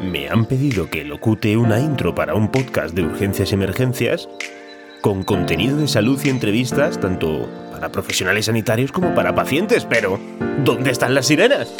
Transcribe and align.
me 0.00 0.28
han 0.28 0.46
pedido 0.46 0.88
que 0.88 1.04
locute 1.04 1.56
una 1.56 1.78
intro 1.78 2.14
para 2.14 2.34
un 2.34 2.50
podcast 2.50 2.94
de 2.94 3.02
urgencias 3.02 3.50
y 3.50 3.54
emergencias 3.54 4.28
con 5.00 5.22
contenido 5.22 5.76
de 5.76 5.88
salud 5.88 6.20
y 6.24 6.28
entrevistas 6.28 7.00
tanto 7.00 7.48
para 7.72 7.90
profesionales 7.90 8.46
sanitarios 8.46 8.92
como 8.92 9.14
para 9.14 9.34
pacientes, 9.34 9.84
pero 9.84 10.18
¿dónde 10.64 10.90
están 10.90 11.14
las 11.14 11.26
sirenas? 11.26 11.74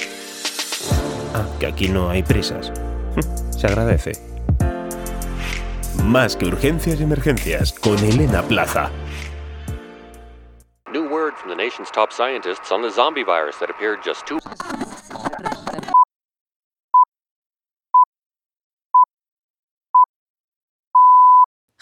Ah, 1.35 1.47
que 1.59 1.67
aquí 1.67 1.89
no 1.89 2.11
hay 2.11 2.23
presas. 2.23 2.73
Se 3.51 3.67
agradece. 3.67 4.13
Más 6.05 6.37
que 6.37 6.47
urgencias 6.47 6.99
y 7.01 7.03
emergencias 7.03 7.73
con 7.73 7.99
Elena 7.99 8.43
Plaza. 8.43 8.91
New 10.93 11.09
word 11.09 11.35
from 11.37 11.51
the 11.51 11.57
nation's 11.57 11.91
top 11.91 12.11
scientists 12.11 12.73
on 12.73 12.83
the 12.83 12.91
zombie 12.91 13.23
virus 13.23 13.57
that 13.61 13.71
appeared 13.71 14.01
just 14.05 14.27
two. 14.27 14.39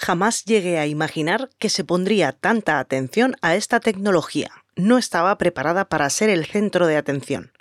Jamás 0.08 0.46
llegué 0.46 0.78
a 0.78 0.86
imaginar 0.86 1.50
que 1.58 1.68
se 1.68 1.84
pondría 1.84 2.32
tanta 2.32 2.78
atención 2.78 3.36
a 3.42 3.56
esta 3.56 3.78
tecnología. 3.78 4.50
No 4.74 4.96
estaba 4.96 5.36
preparada 5.36 5.90
para 5.90 6.08
ser 6.08 6.30
el 6.30 6.46
centro 6.46 6.86
de 6.86 6.96
atención. 6.96 7.52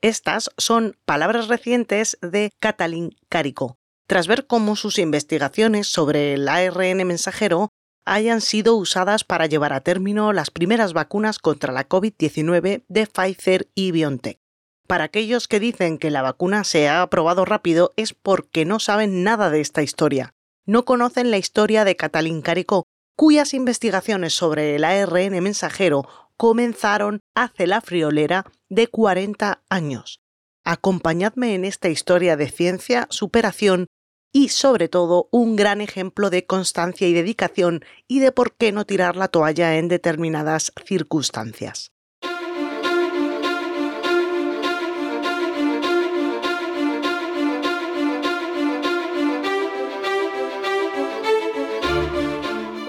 Estas 0.00 0.48
son 0.56 0.96
palabras 1.04 1.48
recientes 1.48 2.16
de 2.22 2.52
Catalin 2.58 3.14
Carico, 3.28 3.76
tras 4.06 4.28
ver 4.28 4.46
cómo 4.46 4.76
sus 4.76 4.98
investigaciones 4.98 5.88
sobre 5.88 6.32
el 6.32 6.48
ARN 6.48 7.06
mensajero 7.06 7.68
hayan 8.06 8.40
sido 8.40 8.76
usadas 8.76 9.22
para 9.22 9.44
llevar 9.44 9.74
a 9.74 9.82
término 9.82 10.32
las 10.32 10.50
primeras 10.50 10.94
vacunas 10.94 11.38
contra 11.38 11.70
la 11.70 11.86
COVID-19 11.86 12.82
de 12.88 13.06
Pfizer 13.06 13.68
y 13.74 13.90
BioNTech. 13.90 14.38
Para 14.86 15.04
aquellos 15.04 15.48
que 15.48 15.60
dicen 15.60 15.98
que 15.98 16.10
la 16.10 16.22
vacuna 16.22 16.64
se 16.64 16.88
ha 16.88 17.02
aprobado 17.02 17.44
rápido 17.44 17.92
es 17.96 18.14
porque 18.14 18.64
no 18.64 18.80
saben 18.80 19.22
nada 19.22 19.50
de 19.50 19.60
esta 19.60 19.82
historia 19.82 20.32
no 20.66 20.84
conocen 20.84 21.30
la 21.30 21.38
historia 21.38 21.84
de 21.84 21.96
Catalín 21.96 22.42
Caricó, 22.42 22.84
cuyas 23.16 23.54
investigaciones 23.54 24.34
sobre 24.34 24.76
el 24.76 24.84
ARN 24.84 25.42
mensajero 25.42 26.08
comenzaron 26.36 27.20
hace 27.34 27.66
la 27.66 27.80
friolera 27.80 28.46
de 28.68 28.86
40 28.86 29.62
años. 29.68 30.20
Acompañadme 30.64 31.54
en 31.54 31.64
esta 31.64 31.88
historia 31.88 32.36
de 32.36 32.50
ciencia, 32.50 33.06
superación 33.10 33.86
y 34.32 34.48
sobre 34.48 34.88
todo 34.88 35.28
un 35.32 35.56
gran 35.56 35.80
ejemplo 35.80 36.30
de 36.30 36.46
constancia 36.46 37.08
y 37.08 37.12
dedicación 37.12 37.84
y 38.06 38.20
de 38.20 38.32
por 38.32 38.54
qué 38.54 38.72
no 38.72 38.86
tirar 38.86 39.16
la 39.16 39.28
toalla 39.28 39.76
en 39.76 39.88
determinadas 39.88 40.72
circunstancias. 40.86 41.90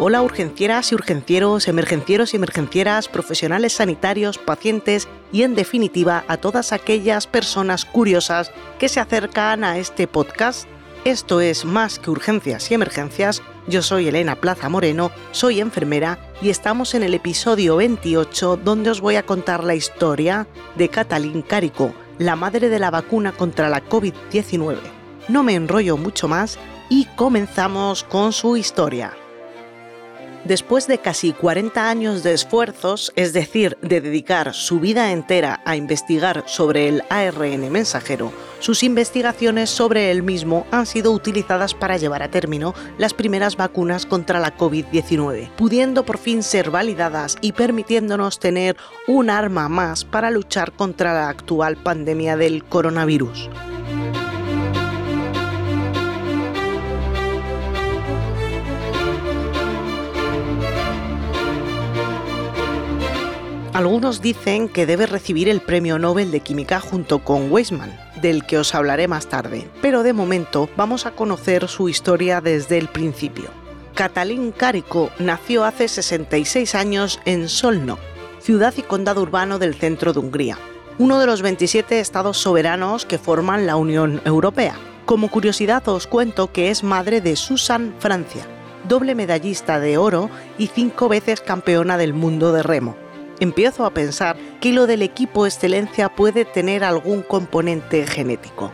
Hola 0.04 0.24
urgencieras 0.24 0.92
y 0.92 0.96
urgencieros, 0.96 1.68
emergencieros 1.68 2.34
y 2.34 2.38
emergencieras, 2.38 3.08
profesionales 3.08 3.74
sanitarios, 3.74 4.40
pacientes 4.40 5.08
y 5.32 5.44
en 5.44 5.54
definitiva 5.54 6.24
a 6.28 6.38
todas 6.38 6.74
aquellas 6.74 7.28
personas 7.28 7.86
curiosas 7.86 8.52
que 8.80 8.90
se 8.90 9.00
acercan 9.00 9.64
a 9.64 9.78
este 9.78 10.08
podcast. 10.08 10.68
Esto 11.06 11.40
es 11.40 11.66
Más 11.66 12.00
que 12.00 12.10
Urgencias 12.10 12.72
y 12.72 12.74
Emergencias. 12.74 13.44
Yo 13.68 13.84
soy 13.84 14.08
Elena 14.08 14.38
Plaza 14.38 14.70
Moreno, 14.70 15.12
soy 15.34 15.60
enfermera 15.60 16.18
y 16.42 16.50
estamos 16.50 16.96
en 16.96 17.04
el 17.04 17.14
episodio 17.14 17.76
28 17.76 18.58
donde 18.58 18.90
os 18.90 19.02
voy 19.02 19.18
a 19.18 19.26
contar 19.28 19.64
la 19.64 19.76
historia 19.76 20.48
de 20.78 20.90
Catalín 20.90 21.44
Carico, 21.44 21.94
la 22.18 22.36
madre 22.36 22.70
de 22.70 22.80
la 22.80 22.90
vacuna 22.90 23.34
contra 23.34 23.70
la 23.70 23.88
COVID-19. 23.88 24.78
No 25.28 25.44
me 25.44 25.54
enrollo 25.54 25.96
mucho 25.96 26.28
más 26.28 26.58
y 26.90 27.06
comenzamos 27.16 28.04
con 28.04 28.34
su 28.34 28.58
historia. 28.58 29.14
Después 30.46 30.88
de 30.88 30.98
casi 30.98 31.34
40 31.34 31.88
años 31.88 32.24
de 32.24 32.34
esfuerzos, 32.34 33.14
es 33.16 33.32
decir, 33.32 33.78
de 33.84 34.02
dedicar 34.02 34.56
su 34.56 34.80
vida 34.80 35.12
entera 35.12 35.62
a 35.66 35.76
investigar 35.76 36.44
sobre 36.48 36.88
el 36.88 37.04
ARN 37.10 37.72
mensajero, 37.72 38.34
sus 38.60 38.82
investigaciones 38.82 39.70
sobre 39.70 40.10
el 40.10 40.24
mismo 40.24 40.66
han 40.72 40.88
sido 40.88 41.12
utilizadas 41.12 41.76
para 41.76 41.98
llevar 41.98 42.24
a 42.24 42.32
término 42.32 42.74
las 42.98 43.14
primeras 43.14 43.56
vacunas 43.56 44.08
contra 44.08 44.40
la 44.40 44.58
COVID-19, 44.58 45.52
pudiendo 45.52 46.06
por 46.06 46.18
fin 46.18 46.42
ser 46.42 46.72
validadas 46.72 47.38
y 47.42 47.52
permitiéndonos 47.52 48.40
tener 48.40 48.78
un 49.08 49.30
arma 49.30 49.70
más 49.70 50.06
para 50.06 50.32
luchar 50.32 50.72
contra 50.72 51.14
la 51.14 51.30
actual 51.30 51.78
pandemia 51.78 52.36
del 52.36 52.64
coronavirus. 52.64 53.48
Algunos 63.74 64.22
dicen 64.22 64.68
que 64.68 64.86
debe 64.86 65.06
recibir 65.06 65.48
el 65.48 65.62
Premio 65.62 65.98
Nobel 65.98 66.30
de 66.30 66.42
Química 66.42 66.82
junto 66.82 67.20
con 67.20 67.50
Weizmann, 67.50 67.98
del 68.22 68.46
que 68.46 68.58
os 68.58 68.76
hablaré 68.76 69.08
más 69.08 69.28
tarde, 69.28 69.66
pero 69.82 70.04
de 70.04 70.12
momento 70.12 70.68
vamos 70.76 71.06
a 71.06 71.12
conocer 71.12 71.70
su 71.70 71.88
historia 71.88 72.42
desde 72.42 72.78
el 72.78 72.90
principio. 72.90 73.46
Catalín 73.96 74.52
Carico 74.52 75.10
nació 75.20 75.64
hace 75.64 75.88
66 75.88 76.76
años 76.76 77.22
en 77.24 77.48
Solno, 77.48 77.98
ciudad 78.42 78.74
y 78.76 78.82
condado 78.82 79.22
urbano 79.22 79.58
del 79.58 79.76
centro 79.76 80.12
de 80.12 80.20
Hungría, 80.20 80.58
uno 80.98 81.18
de 81.18 81.26
los 81.26 81.42
27 81.42 82.02
estados 82.02 82.38
soberanos 82.40 83.06
que 83.06 83.18
forman 83.18 83.68
la 83.68 83.78
Unión 83.78 84.22
Europea. 84.26 84.76
Como 85.06 85.30
curiosidad 85.30 85.88
os 85.88 86.08
cuento 86.08 86.52
que 86.52 86.72
es 86.72 86.84
madre 86.84 87.22
de 87.22 87.38
Susan 87.38 87.96
Francia, 88.00 88.46
doble 88.90 89.16
medallista 89.16 89.80
de 89.80 89.98
oro 89.98 90.30
y 90.58 90.68
cinco 90.68 91.08
veces 91.08 91.40
campeona 91.40 91.98
del 91.98 92.14
mundo 92.14 92.52
de 92.52 92.64
remo 92.64 92.98
empiezo 93.42 93.86
a 93.86 93.94
pensar 93.94 94.38
que 94.62 94.72
lo 94.72 94.88
del 94.88 95.02
equipo 95.02 95.46
excelencia 95.46 96.08
puede 96.10 96.46
tener 96.46 96.86
algún 96.86 97.24
componente 97.24 98.08
genético. 98.08 98.72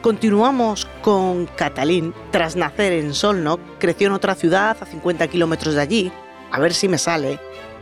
Continuamos 0.00 0.88
con 1.02 1.46
Catalín. 1.46 2.14
Tras 2.30 2.56
nacer 2.56 2.94
en 2.94 3.12
Solno, 3.12 3.60
creció 3.78 4.06
en 4.06 4.14
otra 4.14 4.34
ciudad 4.34 4.76
a 4.80 4.86
50 4.86 5.28
kilómetros 5.28 5.74
de 5.74 5.82
allí, 5.82 6.12
a 6.50 6.58
ver 6.58 6.72
si 6.72 6.88
me 6.88 6.96
sale, 6.96 7.38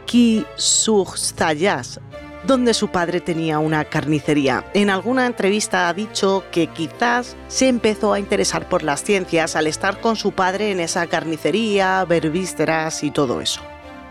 Kisuchthayas, 0.07 2.01
donde 2.45 2.75
su 2.75 2.89
padre 2.89 3.21
tenía 3.21 3.61
una 3.61 3.85
carnicería. 3.85 4.65
En 4.75 4.91
alguna 4.91 5.27
entrevista 5.27 5.89
ha 5.89 5.95
dicho 5.95 6.43
que 6.51 6.67
quizás 6.67 7.37
se 7.47 7.69
empezó 7.69 8.13
a 8.13 8.19
interesar 8.19 8.69
por 8.69 8.83
las 8.83 9.05
ciencias 9.05 9.55
al 9.55 9.69
estar 9.69 10.01
con 10.01 10.17
su 10.17 10.33
padre 10.33 10.73
en 10.73 10.81
esa 10.81 11.07
carnicería, 11.07 12.05
ver 12.05 12.31
vísceras 12.31 13.05
y 13.05 13.13
todo 13.13 13.41
eso. 13.41 13.61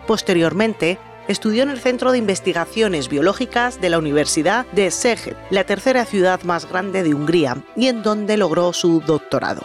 Posteriormente, 0.08 0.98
estudió 1.28 1.64
en 1.64 1.70
el 1.70 1.80
Centro 1.80 2.12
de 2.12 2.18
Investigaciones 2.18 3.10
Biológicas 3.10 3.82
de 3.82 3.90
la 3.90 3.98
Universidad 3.98 4.66
de 4.74 4.92
Szeged, 4.92 5.36
la 5.50 5.64
tercera 5.64 6.06
ciudad 6.06 6.42
más 6.44 6.70
grande 6.70 7.04
de 7.04 7.14
Hungría, 7.14 7.64
y 7.76 7.88
en 7.88 8.04
donde 8.04 8.38
logró 8.38 8.74
su 8.74 9.02
doctorado. 9.02 9.62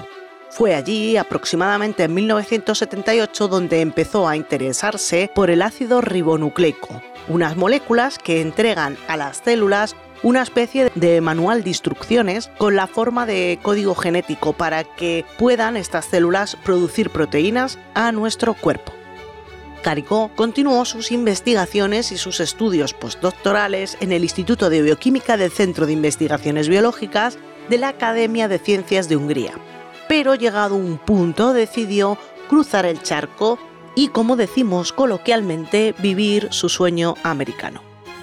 Fue 0.50 0.74
allí, 0.74 1.16
aproximadamente 1.16 2.04
en 2.04 2.14
1978, 2.14 3.48
donde 3.48 3.80
empezó 3.80 4.28
a 4.28 4.36
interesarse 4.36 5.30
por 5.34 5.50
el 5.50 5.62
ácido 5.62 6.02
ribonucleico, 6.02 7.02
unas 7.28 7.56
moléculas 7.56 8.18
que 8.18 8.42
entregan 8.42 8.98
a 9.08 9.16
las 9.16 9.38
células 9.38 9.96
una 10.22 10.42
especie 10.42 10.90
de 10.94 11.20
manual 11.20 11.64
de 11.64 11.70
instrucciones 11.70 12.50
con 12.58 12.76
la 12.76 12.86
forma 12.86 13.26
de 13.26 13.58
código 13.62 13.94
genético 13.94 14.52
para 14.52 14.84
que 14.84 15.24
puedan 15.38 15.76
estas 15.76 16.04
células 16.04 16.56
producir 16.56 17.10
proteínas 17.10 17.78
a 17.94 18.12
nuestro 18.12 18.54
cuerpo. 18.54 18.92
Caricó 19.82 20.30
continuó 20.34 20.84
sus 20.84 21.12
investigaciones 21.12 22.12
y 22.12 22.16
sus 22.16 22.40
estudios 22.40 22.94
postdoctorales 22.94 23.98
en 24.00 24.12
el 24.12 24.22
Instituto 24.22 24.70
de 24.70 24.80
Bioquímica 24.80 25.36
del 25.36 25.50
Centro 25.50 25.86
de 25.86 25.92
Investigaciones 25.92 26.68
Biológicas 26.68 27.36
de 27.68 27.78
la 27.78 27.88
Academia 27.88 28.48
de 28.48 28.58
Ciencias 28.58 29.08
de 29.08 29.16
Hungría. 29.16 29.52
Pero 30.08 30.34
llegado 30.34 30.76
un 30.76 30.98
punto 30.98 31.52
decidió 31.52 32.16
cruzar 32.48 32.86
el 32.86 33.02
charco 33.02 33.58
y, 33.94 34.08
como 34.08 34.36
decimos 34.36 34.92
coloquialmente, 34.92 35.94
vivir 35.98 36.48
su 36.50 36.68
sueño 36.68 37.14
americano. 37.22 37.82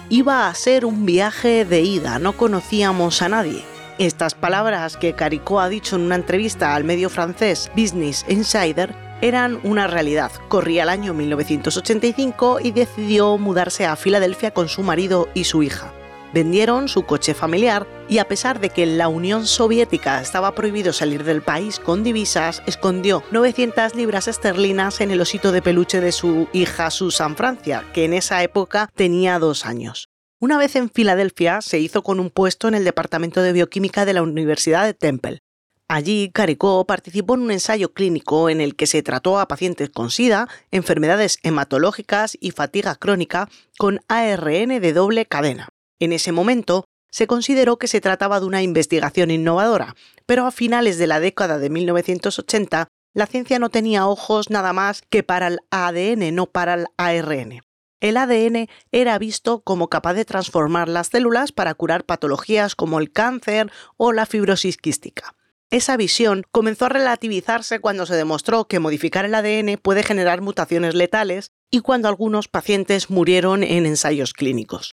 Iba 0.09 0.47
a 0.47 0.55
ser 0.55 0.85
un 0.85 1.05
viaje 1.05 1.65
de 1.65 1.81
ida, 1.81 2.17
no 2.17 2.33
conocíamos 2.33 3.21
a 3.21 3.29
nadie. 3.29 3.63
Estas 3.99 4.33
palabras 4.33 4.97
que 4.97 5.13
Caricó 5.13 5.59
ha 5.59 5.69
dicho 5.69 5.97
en 5.97 6.03
una 6.03 6.15
entrevista 6.15 6.73
al 6.73 6.85
medio 6.85 7.09
francés 7.09 7.69
Business 7.75 8.25
Insider 8.29 9.08
eran 9.21 9.59
una 9.63 9.87
realidad. 9.87 10.31
Corría 10.47 10.83
el 10.83 10.89
año 10.89 11.13
1985 11.13 12.59
y 12.61 12.71
decidió 12.71 13.37
mudarse 13.37 13.85
a 13.85 13.95
Filadelfia 13.95 14.51
con 14.51 14.69
su 14.69 14.83
marido 14.83 15.29
y 15.33 15.43
su 15.45 15.63
hija. 15.63 15.93
Vendieron 16.33 16.87
su 16.87 17.03
coche 17.05 17.33
familiar 17.33 17.87
y 18.07 18.19
a 18.19 18.27
pesar 18.27 18.59
de 18.59 18.69
que 18.69 18.83
en 18.83 18.99
la 18.99 19.07
Unión 19.07 19.47
Soviética 19.47 20.21
estaba 20.21 20.53
prohibido 20.53 20.93
salir 20.93 21.23
del 21.23 21.41
país 21.41 21.79
con 21.79 22.03
divisas, 22.03 22.61
escondió 22.67 23.23
900 23.31 23.95
libras 23.95 24.27
esterlinas 24.27 25.01
en 25.01 25.09
el 25.09 25.21
osito 25.21 25.51
de 25.51 25.63
peluche 25.63 26.01
de 26.01 26.11
su 26.11 26.47
hija 26.53 26.91
Susan 26.91 27.35
Francia, 27.35 27.83
que 27.93 28.05
en 28.05 28.13
esa 28.13 28.43
época 28.43 28.91
tenía 28.93 29.39
dos 29.39 29.65
años. 29.65 30.09
Una 30.39 30.57
vez 30.57 30.75
en 30.75 30.89
Filadelfia 30.89 31.61
se 31.61 31.79
hizo 31.79 32.03
con 32.03 32.19
un 32.19 32.29
puesto 32.29 32.67
en 32.67 32.75
el 32.75 32.85
Departamento 32.85 33.41
de 33.41 33.51
Bioquímica 33.51 34.05
de 34.05 34.13
la 34.13 34.21
Universidad 34.21 34.85
de 34.85 34.93
Temple 34.93 35.41
Allí, 35.91 36.29
Caricó 36.31 36.85
participó 36.85 37.33
en 37.33 37.41
un 37.41 37.51
ensayo 37.51 37.93
clínico 37.93 38.51
en 38.51 38.61
el 38.61 38.75
que 38.75 38.85
se 38.85 39.01
trató 39.01 39.39
a 39.39 39.47
pacientes 39.47 39.89
con 39.89 40.11
SIDA, 40.11 40.47
enfermedades 40.69 41.39
hematológicas 41.41 42.37
y 42.39 42.51
fatiga 42.51 42.93
crónica 42.93 43.49
con 43.79 43.99
ARN 44.07 44.79
de 44.81 44.93
doble 44.93 45.25
cadena. 45.25 45.69
En 45.99 46.13
ese 46.13 46.31
momento, 46.31 46.85
se 47.09 47.25
consideró 47.25 47.79
que 47.79 47.87
se 47.87 48.01
trataba 48.01 48.39
de 48.39 48.45
una 48.45 48.61
investigación 48.61 49.31
innovadora, 49.31 49.95
pero 50.27 50.45
a 50.45 50.51
finales 50.51 50.99
de 50.99 51.07
la 51.07 51.19
década 51.19 51.57
de 51.57 51.71
1980 51.71 52.87
la 53.15 53.25
ciencia 53.25 53.57
no 53.57 53.69
tenía 53.69 54.05
ojos 54.05 54.51
nada 54.51 54.73
más 54.73 55.01
que 55.09 55.23
para 55.23 55.47
el 55.47 55.59
ADN, 55.71 56.35
no 56.35 56.45
para 56.45 56.75
el 56.75 56.85
ARN. 56.97 57.61
El 57.99 58.17
ADN 58.17 58.67
era 58.91 59.17
visto 59.17 59.61
como 59.61 59.87
capaz 59.87 60.13
de 60.13 60.23
transformar 60.23 60.87
las 60.87 61.07
células 61.07 61.51
para 61.51 61.73
curar 61.73 62.05
patologías 62.05 62.75
como 62.75 62.99
el 62.99 63.11
cáncer 63.11 63.71
o 63.97 64.13
la 64.13 64.27
fibrosis 64.27 64.77
quística. 64.77 65.33
Esa 65.71 65.97
visión 65.97 66.43
comenzó 66.51 66.85
a 66.85 66.89
relativizarse 66.89 67.79
cuando 67.79 68.07
se 68.07 68.15
demostró 68.15 68.67
que 68.67 68.79
modificar 68.79 69.25
el 69.25 69.35
ADN 69.35 69.77
puede 69.79 70.01
generar 70.01 70.41
mutaciones 70.41 70.95
letales 70.95 71.51
y 71.69 71.81
cuando 71.81 72.07
algunos 72.07 72.47
pacientes 72.47 73.11
murieron 73.11 73.63
en 73.63 73.85
ensayos 73.85 74.33
clínicos. 74.33 74.95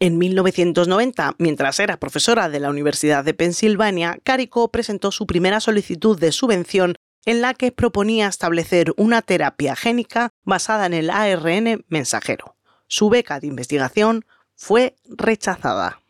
En 0.00 0.16
1990, 0.16 1.36
mientras 1.38 1.78
era 1.80 1.98
profesora 1.98 2.48
de 2.48 2.60
la 2.60 2.70
Universidad 2.70 3.24
de 3.24 3.34
Pensilvania, 3.34 4.18
Carico 4.24 4.70
presentó 4.70 5.12
su 5.12 5.26
primera 5.26 5.60
solicitud 5.60 6.18
de 6.18 6.32
subvención 6.32 6.94
en 7.26 7.42
la 7.42 7.52
que 7.52 7.70
proponía 7.70 8.28
establecer 8.28 8.92
una 8.96 9.20
terapia 9.20 9.76
génica 9.76 10.30
basada 10.44 10.86
en 10.86 10.94
el 10.94 11.10
ARN 11.10 11.84
mensajero. 11.88 12.56
Su 12.86 13.10
beca 13.10 13.38
de 13.38 13.48
investigación 13.48 14.24
fue 14.54 14.96
rechazada. 15.04 16.00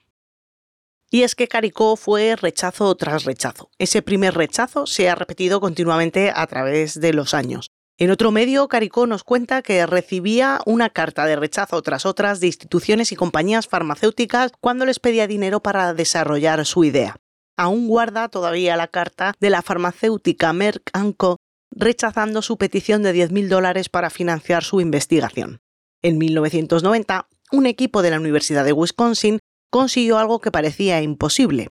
Y 1.14 1.22
es 1.22 1.36
que 1.36 1.46
Caricó 1.46 1.94
fue 1.94 2.34
rechazo 2.34 2.92
tras 2.96 3.22
rechazo. 3.22 3.70
Ese 3.78 4.02
primer 4.02 4.34
rechazo 4.34 4.84
se 4.84 5.08
ha 5.08 5.14
repetido 5.14 5.60
continuamente 5.60 6.32
a 6.34 6.44
través 6.48 7.00
de 7.00 7.12
los 7.12 7.34
años. 7.34 7.70
En 7.98 8.10
otro 8.10 8.32
medio, 8.32 8.66
Caricó 8.66 9.06
nos 9.06 9.22
cuenta 9.22 9.62
que 9.62 9.86
recibía 9.86 10.58
una 10.66 10.90
carta 10.90 11.24
de 11.26 11.36
rechazo 11.36 11.80
tras 11.82 12.04
otras 12.04 12.40
de 12.40 12.48
instituciones 12.48 13.12
y 13.12 13.14
compañías 13.14 13.68
farmacéuticas 13.68 14.50
cuando 14.60 14.86
les 14.86 14.98
pedía 14.98 15.28
dinero 15.28 15.60
para 15.60 15.94
desarrollar 15.94 16.66
su 16.66 16.82
idea. 16.82 17.14
Aún 17.56 17.86
guarda 17.86 18.28
todavía 18.28 18.76
la 18.76 18.88
carta 18.88 19.34
de 19.38 19.50
la 19.50 19.62
farmacéutica 19.62 20.52
Merck 20.52 20.90
Co. 21.16 21.36
rechazando 21.70 22.42
su 22.42 22.58
petición 22.58 23.04
de 23.04 23.14
10.000 23.14 23.46
dólares 23.46 23.88
para 23.88 24.10
financiar 24.10 24.64
su 24.64 24.80
investigación. 24.80 25.60
En 26.02 26.18
1990, 26.18 27.28
un 27.52 27.66
equipo 27.66 28.02
de 28.02 28.10
la 28.10 28.18
Universidad 28.18 28.64
de 28.64 28.72
Wisconsin 28.72 29.38
consiguió 29.74 30.18
algo 30.18 30.40
que 30.40 30.52
parecía 30.52 31.02
imposible. 31.02 31.70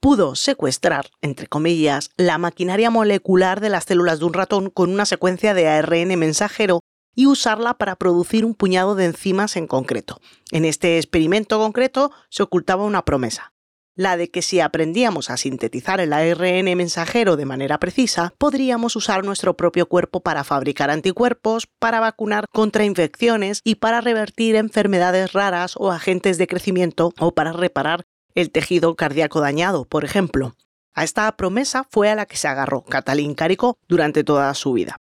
Pudo 0.00 0.34
secuestrar, 0.34 1.10
entre 1.22 1.46
comillas, 1.46 2.10
la 2.16 2.36
maquinaria 2.36 2.90
molecular 2.90 3.60
de 3.60 3.68
las 3.68 3.84
células 3.84 4.18
de 4.18 4.24
un 4.24 4.32
ratón 4.32 4.70
con 4.70 4.90
una 4.90 5.06
secuencia 5.06 5.54
de 5.54 5.68
ARN 5.68 6.18
mensajero 6.18 6.80
y 7.14 7.26
usarla 7.26 7.74
para 7.74 7.94
producir 7.94 8.44
un 8.44 8.56
puñado 8.56 8.96
de 8.96 9.04
enzimas 9.04 9.54
en 9.54 9.68
concreto. 9.68 10.20
En 10.50 10.64
este 10.64 10.96
experimento 10.96 11.60
concreto 11.60 12.10
se 12.28 12.42
ocultaba 12.42 12.82
una 12.82 13.04
promesa 13.04 13.53
la 13.96 14.16
de 14.16 14.30
que 14.30 14.42
si 14.42 14.60
aprendíamos 14.60 15.30
a 15.30 15.36
sintetizar 15.36 16.00
el 16.00 16.12
ARN 16.12 16.76
mensajero 16.76 17.36
de 17.36 17.46
manera 17.46 17.78
precisa, 17.78 18.34
podríamos 18.38 18.96
usar 18.96 19.24
nuestro 19.24 19.56
propio 19.56 19.86
cuerpo 19.86 20.20
para 20.20 20.44
fabricar 20.44 20.90
anticuerpos, 20.90 21.68
para 21.78 22.00
vacunar 22.00 22.46
contra 22.52 22.84
infecciones 22.84 23.60
y 23.64 23.76
para 23.76 24.00
revertir 24.00 24.56
enfermedades 24.56 25.32
raras 25.32 25.74
o 25.76 25.92
agentes 25.92 26.38
de 26.38 26.46
crecimiento 26.46 27.12
o 27.18 27.32
para 27.32 27.52
reparar 27.52 28.04
el 28.34 28.50
tejido 28.50 28.96
cardíaco 28.96 29.40
dañado, 29.40 29.84
por 29.84 30.04
ejemplo. 30.04 30.56
A 30.92 31.04
esta 31.04 31.30
promesa 31.36 31.86
fue 31.90 32.10
a 32.10 32.14
la 32.14 32.26
que 32.26 32.36
se 32.36 32.48
agarró 32.48 32.82
Catalín 32.82 33.34
Carico 33.34 33.78
durante 33.88 34.24
toda 34.24 34.52
su 34.54 34.72
vida. 34.72 34.96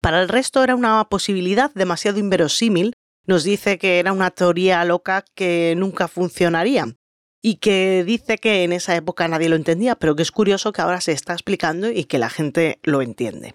Para 0.00 0.20
el 0.20 0.28
resto 0.28 0.62
era 0.62 0.74
una 0.74 1.02
posibilidad 1.04 1.72
demasiado 1.74 2.18
inverosímil, 2.18 2.94
nos 3.26 3.42
dice 3.42 3.78
que 3.78 3.98
era 4.00 4.12
una 4.12 4.30
teoría 4.30 4.84
loca 4.84 5.24
que 5.34 5.74
nunca 5.76 6.08
funcionaría, 6.08 6.94
y 7.46 7.56
que 7.56 8.04
dice 8.06 8.38
que 8.38 8.64
en 8.64 8.72
esa 8.72 8.96
época 8.96 9.28
nadie 9.28 9.50
lo 9.50 9.56
entendía, 9.56 9.96
pero 9.96 10.16
que 10.16 10.22
es 10.22 10.32
curioso 10.32 10.72
que 10.72 10.80
ahora 10.80 11.02
se 11.02 11.12
está 11.12 11.34
explicando 11.34 11.90
y 11.90 12.04
que 12.04 12.18
la 12.18 12.30
gente 12.30 12.78
lo 12.82 13.02
entiende. 13.02 13.54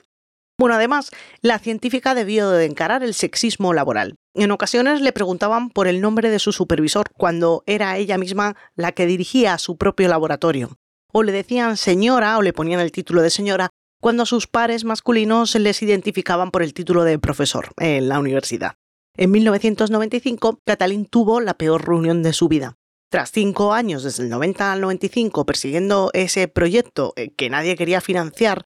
Bueno, 0.60 0.76
además, 0.76 1.10
la 1.42 1.58
científica 1.58 2.14
debió 2.14 2.52
de 2.52 2.66
encarar 2.66 3.02
el 3.02 3.16
sexismo 3.16 3.74
laboral. 3.74 4.14
En 4.36 4.52
ocasiones 4.52 5.02
le 5.02 5.12
preguntaban 5.12 5.72
por 5.72 5.88
el 5.88 6.02
nombre 6.02 6.30
de 6.30 6.38
su 6.38 6.52
supervisor 6.52 7.08
cuando 7.18 7.64
era 7.66 7.98
ella 7.98 8.20
misma 8.20 8.56
la 8.76 8.92
que 8.92 9.08
dirigía 9.08 9.58
su 9.58 9.76
propio 9.76 10.08
laboratorio. 10.08 10.78
O 11.12 11.24
le 11.24 11.32
decían 11.32 11.76
señora 11.76 12.38
o 12.38 12.44
le 12.44 12.54
ponían 12.54 12.82
el 12.82 12.92
título 12.92 13.24
de 13.24 13.32
señora 13.32 13.70
cuando 14.00 14.22
a 14.22 14.28
sus 14.28 14.46
pares 14.46 14.86
masculinos 14.86 15.56
les 15.56 15.82
identificaban 15.82 16.52
por 16.52 16.62
el 16.62 16.76
título 16.76 17.06
de 17.06 17.18
profesor 17.18 17.70
en 17.78 18.08
la 18.08 18.20
universidad. 18.20 18.76
En 19.18 19.32
1995, 19.32 20.60
Catalín 20.64 21.06
tuvo 21.06 21.42
la 21.42 21.56
peor 21.56 21.88
reunión 21.88 22.22
de 22.22 22.34
su 22.34 22.48
vida. 22.48 22.76
Tras 23.10 23.32
cinco 23.32 23.74
años, 23.74 24.04
desde 24.04 24.24
el 24.24 24.30
90 24.30 24.72
al 24.72 24.82
95, 24.82 25.44
persiguiendo 25.44 26.12
ese 26.14 26.48
proyecto 26.48 27.14
eh, 27.16 27.32
que 27.36 27.50
nadie 27.50 27.76
quería 27.76 28.02
financiar, 28.02 28.66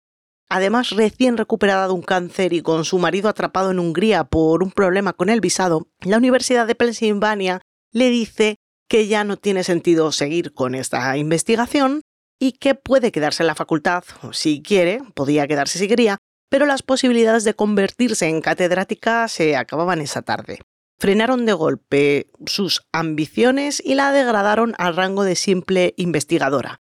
además 0.50 0.90
recién 0.90 1.38
recuperada 1.38 1.88
de 1.88 1.94
un 1.94 2.02
cáncer 2.02 2.52
y 2.52 2.62
con 2.62 2.84
su 2.84 3.00
marido 3.00 3.30
atrapado 3.30 3.72
en 3.72 3.80
Hungría 3.80 4.26
por 4.26 4.62
un 4.62 4.72
problema 4.72 5.14
con 5.14 5.30
el 5.30 5.40
visado, 5.40 5.88
la 6.02 6.18
Universidad 6.18 6.68
de 6.68 6.76
Pennsylvania 6.76 7.62
le 7.94 8.10
dice 8.10 8.58
que 8.90 9.08
ya 9.08 9.24
no 9.24 9.38
tiene 9.38 9.64
sentido 9.64 10.12
seguir 10.12 10.54
con 10.54 10.76
esta 10.76 11.16
investigación 11.16 12.02
y 12.38 12.52
que 12.52 12.76
puede 12.76 13.14
quedarse 13.14 13.44
en 13.44 13.48
la 13.48 13.56
facultad 13.56 14.04
si 14.34 14.62
quiere, 14.62 15.00
podía 15.16 15.48
quedarse 15.48 15.80
si 15.80 15.88
quería, 15.88 16.18
pero 16.50 16.66
las 16.66 16.84
posibilidades 16.84 17.46
de 17.46 17.54
convertirse 17.54 18.28
en 18.28 18.42
catedrática 18.42 19.30
se 19.30 19.56
acababan 19.56 20.02
esa 20.02 20.22
tarde 20.22 20.60
frenaron 21.04 21.46
de 21.46 21.52
golpe 21.52 22.32
sus 22.46 22.88
ambiciones 22.94 23.84
y 23.86 23.96
la 23.96 24.14
degradaron 24.14 24.74
al 24.78 24.96
rango 24.96 25.26
de 25.26 25.36
simple 25.36 25.94
investigadora. 25.98 26.80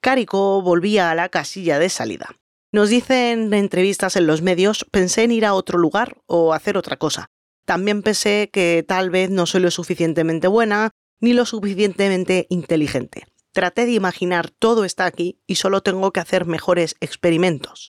Carico 0.00 0.62
volvía 0.62 1.10
a 1.10 1.16
la 1.16 1.28
casilla 1.28 1.80
de 1.80 1.88
salida. 1.88 2.36
Nos 2.70 2.88
dicen 2.88 3.52
en 3.52 3.54
entrevistas 3.54 4.14
en 4.14 4.28
los 4.28 4.42
medios, 4.42 4.86
pensé 4.92 5.24
en 5.24 5.32
ir 5.32 5.44
a 5.44 5.54
otro 5.54 5.80
lugar 5.80 6.18
o 6.26 6.54
hacer 6.54 6.76
otra 6.76 6.98
cosa. 6.98 7.30
También 7.66 8.04
pensé 8.04 8.48
que 8.52 8.84
tal 8.86 9.10
vez 9.10 9.28
no 9.28 9.46
soy 9.46 9.62
lo 9.62 9.72
suficientemente 9.72 10.46
buena 10.46 10.92
ni 11.18 11.32
lo 11.32 11.44
suficientemente 11.44 12.46
inteligente. 12.48 13.26
Traté 13.52 13.86
de 13.86 13.92
imaginar 13.94 14.50
todo 14.50 14.84
está 14.84 15.04
aquí 15.04 15.40
y 15.48 15.56
solo 15.56 15.80
tengo 15.80 16.12
que 16.12 16.20
hacer 16.20 16.46
mejores 16.46 16.94
experimentos. 17.00 17.91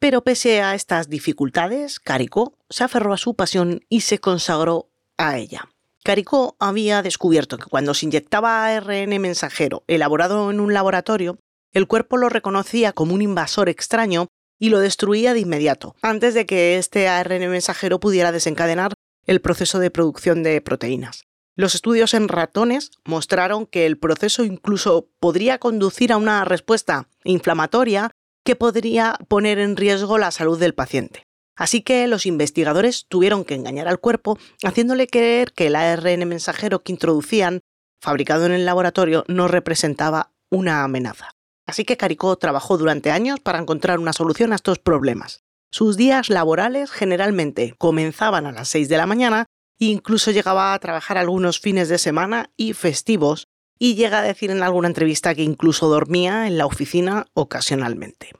Pero 0.00 0.24
pese 0.24 0.62
a 0.62 0.74
estas 0.74 1.10
dificultades, 1.10 2.00
Caricó 2.00 2.56
se 2.70 2.84
aferró 2.84 3.12
a 3.12 3.18
su 3.18 3.34
pasión 3.34 3.84
y 3.90 4.00
se 4.00 4.18
consagró 4.18 4.88
a 5.18 5.36
ella. 5.36 5.68
Caricó 6.02 6.56
había 6.58 7.02
descubierto 7.02 7.58
que 7.58 7.68
cuando 7.68 7.92
se 7.92 8.06
inyectaba 8.06 8.64
ARN 8.64 9.20
mensajero 9.20 9.84
elaborado 9.88 10.50
en 10.50 10.58
un 10.58 10.72
laboratorio, 10.72 11.38
el 11.72 11.86
cuerpo 11.86 12.16
lo 12.16 12.30
reconocía 12.30 12.94
como 12.94 13.12
un 13.12 13.20
invasor 13.20 13.68
extraño 13.68 14.28
y 14.58 14.70
lo 14.70 14.78
destruía 14.78 15.34
de 15.34 15.40
inmediato, 15.40 15.94
antes 16.00 16.32
de 16.32 16.46
que 16.46 16.78
este 16.78 17.06
ARN 17.06 17.50
mensajero 17.50 18.00
pudiera 18.00 18.32
desencadenar 18.32 18.94
el 19.26 19.42
proceso 19.42 19.78
de 19.80 19.90
producción 19.90 20.42
de 20.42 20.62
proteínas. 20.62 21.24
Los 21.56 21.74
estudios 21.74 22.14
en 22.14 22.28
ratones 22.28 22.90
mostraron 23.04 23.66
que 23.66 23.84
el 23.84 23.98
proceso 23.98 24.44
incluso 24.44 25.10
podría 25.20 25.58
conducir 25.58 26.10
a 26.10 26.16
una 26.16 26.46
respuesta 26.46 27.08
inflamatoria 27.22 28.12
que 28.50 28.56
podría 28.56 29.16
poner 29.28 29.60
en 29.60 29.76
riesgo 29.76 30.18
la 30.18 30.32
salud 30.32 30.58
del 30.58 30.74
paciente. 30.74 31.28
Así 31.56 31.82
que 31.82 32.08
los 32.08 32.26
investigadores 32.26 33.06
tuvieron 33.06 33.44
que 33.44 33.54
engañar 33.54 33.86
al 33.86 34.00
cuerpo, 34.00 34.40
haciéndole 34.64 35.06
creer 35.06 35.52
que 35.52 35.68
el 35.68 35.76
ARN 35.76 36.28
mensajero 36.28 36.82
que 36.82 36.90
introducían, 36.90 37.60
fabricado 38.02 38.46
en 38.46 38.50
el 38.50 38.66
laboratorio, 38.66 39.24
no 39.28 39.46
representaba 39.46 40.32
una 40.50 40.82
amenaza. 40.82 41.30
Así 41.64 41.84
que 41.84 41.96
Caricó 41.96 42.34
trabajó 42.38 42.76
durante 42.76 43.12
años 43.12 43.38
para 43.38 43.60
encontrar 43.60 44.00
una 44.00 44.12
solución 44.12 44.50
a 44.50 44.56
estos 44.56 44.80
problemas. 44.80 45.44
Sus 45.70 45.96
días 45.96 46.28
laborales 46.28 46.90
generalmente 46.90 47.76
comenzaban 47.78 48.46
a 48.46 48.52
las 48.52 48.68
6 48.70 48.88
de 48.88 48.96
la 48.96 49.06
mañana 49.06 49.46
e 49.78 49.84
incluso 49.84 50.32
llegaba 50.32 50.74
a 50.74 50.78
trabajar 50.80 51.18
algunos 51.18 51.60
fines 51.60 51.88
de 51.88 51.98
semana 51.98 52.50
y 52.56 52.72
festivos 52.72 53.46
y 53.78 53.94
llega 53.94 54.18
a 54.18 54.22
decir 54.22 54.50
en 54.50 54.64
alguna 54.64 54.88
entrevista 54.88 55.36
que 55.36 55.44
incluso 55.44 55.88
dormía 55.88 56.48
en 56.48 56.58
la 56.58 56.66
oficina 56.66 57.26
ocasionalmente. 57.32 58.39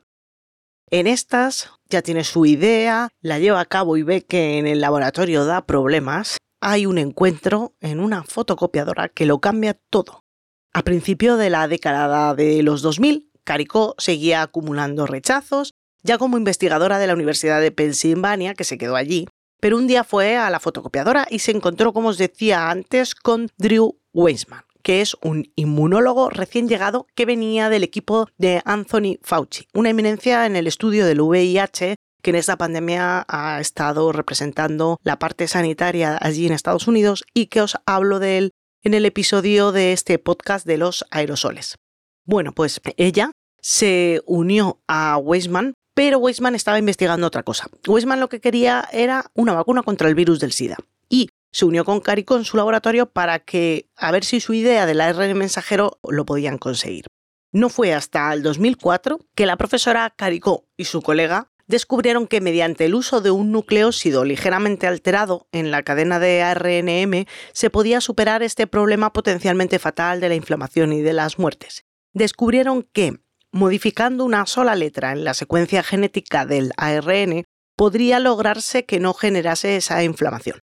En 0.93 1.07
estas 1.07 1.71
ya 1.89 2.03
tiene 2.03 2.25
su 2.25 2.47
idea, 2.47 3.11
la 3.21 3.39
lleva 3.39 3.61
a 3.61 3.65
cabo 3.65 3.97
y 3.97 4.03
ve 4.03 4.23
que 4.23 4.59
en 4.59 4.67
el 4.67 4.81
laboratorio 4.81 5.45
da 5.45 5.65
problemas. 5.65 6.39
Hay 6.61 6.85
un 6.85 6.99
encuentro 6.99 7.75
en 7.81 8.01
una 8.01 8.25
fotocopiadora 8.25 9.09
que 9.09 9.25
lo 9.25 9.39
cambia 9.39 9.75
todo. 9.75 10.25
A 10.73 10.83
principio 10.83 11.37
de 11.37 11.49
la 11.49 11.69
década 11.69 12.35
de 12.35 12.65
los 12.65 12.83
2000, 12.83 13.31
Caricó 13.45 13.95
seguía 13.99 14.43
acumulando 14.43 15.07
rechazos, 15.07 15.75
ya 16.03 16.19
como 16.19 16.37
investigadora 16.37 16.99
de 16.99 17.07
la 17.07 17.15
Universidad 17.15 17.61
de 17.61 17.71
Pensilvania, 17.71 18.55
que 18.55 18.65
se 18.65 18.77
quedó 18.77 18.97
allí, 18.97 19.29
pero 19.61 19.77
un 19.77 19.87
día 19.87 20.03
fue 20.03 20.37
a 20.37 20.51
la 20.51 20.59
fotocopiadora 20.59 21.27
y 21.31 21.39
se 21.39 21.53
encontró, 21.53 21.93
como 21.93 22.09
os 22.09 22.19
decía 22.19 22.69
antes, 22.69 23.15
con 23.15 23.49
Drew 23.59 23.97
Weissman, 24.13 24.65
que 24.83 25.01
es 25.01 25.17
un 25.23 25.51
inmunólogo 25.57 26.31
recién 26.31 26.69
llegado 26.69 27.07
que 27.15 27.27
venía 27.27 27.69
del 27.69 27.85
equipo 27.85 28.29
de 28.39 28.63
Anthony 28.65 29.19
Fauci, 29.23 29.67
una 29.75 29.91
eminencia 29.91 30.47
en 30.47 30.57
el 30.57 30.67
estudio 30.67 31.07
del 31.07 31.21
VIH 31.21 31.97
que 32.23 32.31
en 32.31 32.37
esta 32.37 32.59
pandemia 32.59 33.25
ha 33.29 33.61
estado 33.61 34.13
representando 34.13 34.99
la 35.03 35.19
parte 35.19 35.49
sanitaria 35.49 36.19
allí 36.21 36.47
en 36.47 36.53
Estados 36.53 36.87
Unidos 36.87 37.25
y 37.35 37.47
que 37.47 37.63
os 37.63 37.77
hablo 37.87 38.19
de 38.19 38.39
él 38.39 38.51
en 38.83 38.95
el 38.95 39.07
episodio 39.07 39.73
de 39.73 39.93
este 39.93 40.19
podcast 40.19 40.67
de 40.67 40.79
los 40.79 41.05
aerosoles. 41.11 41.77
Bueno, 42.25 42.53
pues 42.53 42.81
ella 42.97 43.33
se 43.61 44.23
unió 44.27 44.81
a 44.87 45.17
Weisman, 45.19 45.75
pero 45.95 46.19
Weisman 46.19 46.55
estaba 46.55 46.79
investigando 46.79 47.27
otra 47.27 47.43
cosa. 47.43 47.69
Weisman 47.87 48.21
lo 48.21 48.29
que 48.29 48.41
quería 48.41 48.89
era 48.93 49.31
una 49.35 49.55
vacuna 49.55 49.83
contra 49.83 50.09
el 50.09 50.15
virus 50.15 50.41
del 50.41 50.53
SIDA 50.53 50.77
y 51.09 51.30
se 51.53 51.65
unió 51.65 51.85
con 51.85 52.01
Carico 52.01 52.37
en 52.37 52.45
su 52.45 52.57
laboratorio 52.57 53.07
para 53.07 53.39
que 53.41 53.89
a 53.97 54.11
ver 54.13 54.25
si 54.25 54.41
su 54.41 54.55
idea 54.55 54.87
del 54.87 55.01
ARN 55.01 55.37
mensajero 55.37 55.99
lo 56.09 56.25
podían 56.25 56.59
conseguir. 56.59 57.07
No 57.53 57.69
fue 57.69 57.93
hasta 57.93 58.33
el 58.33 58.43
2004 58.43 59.19
que 59.35 59.47
la 59.47 59.57
profesora 59.57 60.13
Carico 60.17 60.67
y 60.77 60.85
su 60.85 61.03
colega 61.03 61.51
descubrieron 61.67 62.27
que 62.27 62.41
mediante 62.41 62.85
el 62.85 62.95
uso 62.95 63.21
de 63.21 63.31
un 63.31 63.53
nucleósido 63.53 64.25
ligeramente 64.25 64.87
alterado 64.87 65.49
en 65.53 65.71
la 65.71 65.83
cadena 65.83 66.19
de 66.19 66.43
ARNM 66.43 67.27
se 67.53 67.71
podía 67.71 68.01
superar 68.01 68.43
este 68.43 68.67
problema 68.67 69.13
potencialmente 69.13 69.79
fatal 69.79 70.21
de 70.21 70.29
la 70.29 70.35
inflamación 70.35 70.93
y 70.93 71.01
de 71.01 71.13
las 71.13 71.39
muertes. 71.39 71.85
Descubrieron 72.13 72.83
que, 72.93 73.21
modificando 73.53 74.25
una 74.25 74.47
sola 74.47 74.75
letra 74.75 75.13
en 75.13 75.25
la 75.25 75.35
secuencia 75.35 75.83
genética 75.83 76.45
del 76.45 76.73
ARN, 76.77 77.45
podría 77.77 78.19
lograrse 78.19 78.85
que 78.85 79.01
no 79.01 79.15
generase 79.15 79.77
esa 79.77 80.03
inflamación. 80.03 80.61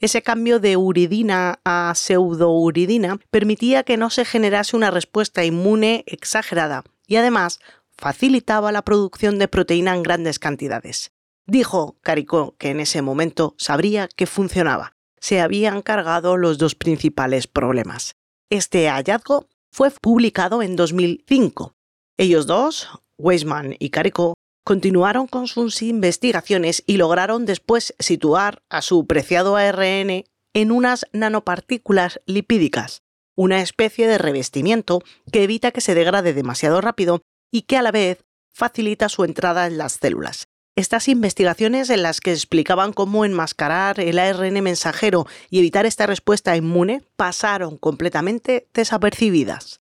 Ese 0.00 0.22
cambio 0.22 0.60
de 0.60 0.78
uridina 0.78 1.60
a 1.62 1.92
pseudouridina 1.94 3.20
permitía 3.30 3.82
que 3.82 3.98
no 3.98 4.08
se 4.08 4.24
generase 4.24 4.74
una 4.74 4.90
respuesta 4.90 5.44
inmune 5.44 6.04
exagerada 6.06 6.84
y 7.06 7.16
además 7.16 7.60
facilitaba 7.98 8.72
la 8.72 8.82
producción 8.82 9.38
de 9.38 9.46
proteína 9.46 9.94
en 9.94 10.02
grandes 10.02 10.38
cantidades. 10.38 11.12
Dijo 11.46 11.98
Caricó 12.00 12.56
que 12.56 12.70
en 12.70 12.80
ese 12.80 13.02
momento 13.02 13.54
sabría 13.58 14.08
que 14.08 14.26
funcionaba. 14.26 14.96
Se 15.20 15.42
habían 15.42 15.82
cargado 15.82 16.38
los 16.38 16.56
dos 16.56 16.74
principales 16.74 17.46
problemas. 17.46 18.14
Este 18.48 18.88
hallazgo 18.88 19.48
fue 19.70 19.90
publicado 19.90 20.62
en 20.62 20.76
2005. 20.76 21.74
Ellos 22.16 22.46
dos, 22.46 22.88
Weisman 23.18 23.76
y 23.78 23.90
Caricó, 23.90 24.32
continuaron 24.64 25.26
con 25.26 25.46
sus 25.46 25.82
investigaciones 25.82 26.82
y 26.86 26.96
lograron 26.96 27.46
después 27.46 27.94
situar 27.98 28.62
a 28.68 28.82
su 28.82 29.06
preciado 29.06 29.56
ARN 29.56 30.24
en 30.52 30.72
unas 30.72 31.06
nanopartículas 31.12 32.20
lipídicas, 32.26 33.02
una 33.34 33.60
especie 33.62 34.06
de 34.06 34.18
revestimiento 34.18 35.02
que 35.32 35.44
evita 35.44 35.70
que 35.70 35.80
se 35.80 35.94
degrade 35.94 36.34
demasiado 36.34 36.80
rápido 36.80 37.22
y 37.50 37.62
que 37.62 37.76
a 37.76 37.82
la 37.82 37.92
vez 37.92 38.24
facilita 38.52 39.08
su 39.08 39.24
entrada 39.24 39.66
en 39.66 39.78
las 39.78 39.94
células. 39.94 40.48
Estas 40.76 41.08
investigaciones 41.08 41.90
en 41.90 42.02
las 42.02 42.20
que 42.20 42.32
explicaban 42.32 42.92
cómo 42.92 43.24
enmascarar 43.24 44.00
el 44.00 44.18
ARN 44.18 44.62
mensajero 44.62 45.26
y 45.50 45.58
evitar 45.58 45.84
esta 45.84 46.06
respuesta 46.06 46.56
inmune 46.56 47.02
pasaron 47.16 47.76
completamente 47.76 48.68
desapercibidas. 48.72 49.80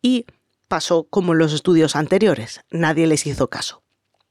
Y 0.00 0.26
pasó 0.68 1.04
como 1.04 1.32
en 1.32 1.38
los 1.38 1.52
estudios 1.52 1.96
anteriores, 1.96 2.60
nadie 2.70 3.06
les 3.06 3.26
hizo 3.26 3.50
caso. 3.50 3.82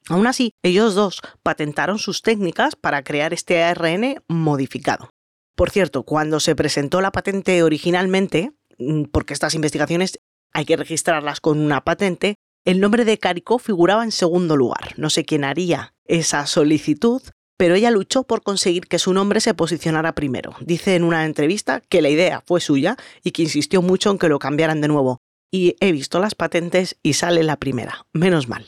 Aún 0.10 0.28
así, 0.28 0.52
ellos 0.64 0.96
dos 0.96 1.22
patentaron 1.44 2.00
sus 2.00 2.22
técnicas 2.22 2.76
para 2.76 3.04
crear 3.04 3.34
este 3.34 3.64
ARN 3.64 4.24
modificado. 4.28 5.10
Por 5.56 5.72
cierto, 5.72 6.04
cuando 6.04 6.40
se 6.40 6.56
presentó 6.56 7.02
la 7.02 7.12
patente 7.12 7.64
originalmente, 7.64 8.52
mm, 8.78 9.06
porque 9.06 9.34
estas 9.34 9.56
investigaciones 9.56 10.20
hay 10.54 10.66
que 10.66 10.78
registrarlas 10.78 11.42
con 11.42 11.60
una 11.60 11.84
patente, 11.84 12.36
el 12.64 12.80
nombre 12.80 13.06
de 13.06 13.18
Caricó 13.18 13.60
figuraba 13.60 14.04
en 14.04 14.12
segundo 14.12 14.56
lugar. 14.56 14.94
No 14.98 15.10
sé 15.10 15.26
quién 15.26 15.44
haría 15.44 15.94
esa 16.06 16.46
solicitud, 16.46 17.22
pero 17.58 17.76
ella 17.76 17.92
luchó 17.92 18.24
por 18.24 18.44
conseguir 18.44 18.88
que 18.88 19.00
su 19.00 19.14
nombre 19.14 19.40
se 19.40 19.54
posicionara 19.54 20.14
primero. 20.14 20.56
Dice 20.62 20.96
en 20.96 21.04
una 21.04 21.26
entrevista 21.26 21.82
que 21.82 22.02
la 22.02 22.10
idea 22.10 22.44
fue 22.46 22.62
suya 22.62 22.98
y 23.24 23.32
que 23.32 23.42
insistió 23.42 23.82
mucho 23.82 24.12
en 24.12 24.20
que 24.20 24.30
lo 24.30 24.40
cambiaran 24.40 24.82
de 24.82 24.88
nuevo. 24.88 25.18
Y 25.52 25.76
he 25.80 25.92
visto 25.92 26.20
las 26.20 26.36
patentes 26.36 26.98
y 27.02 27.14
sale 27.14 27.44
la 27.44 27.58
primera. 27.58 28.06
Menos 28.14 28.48
mal. 28.48 28.68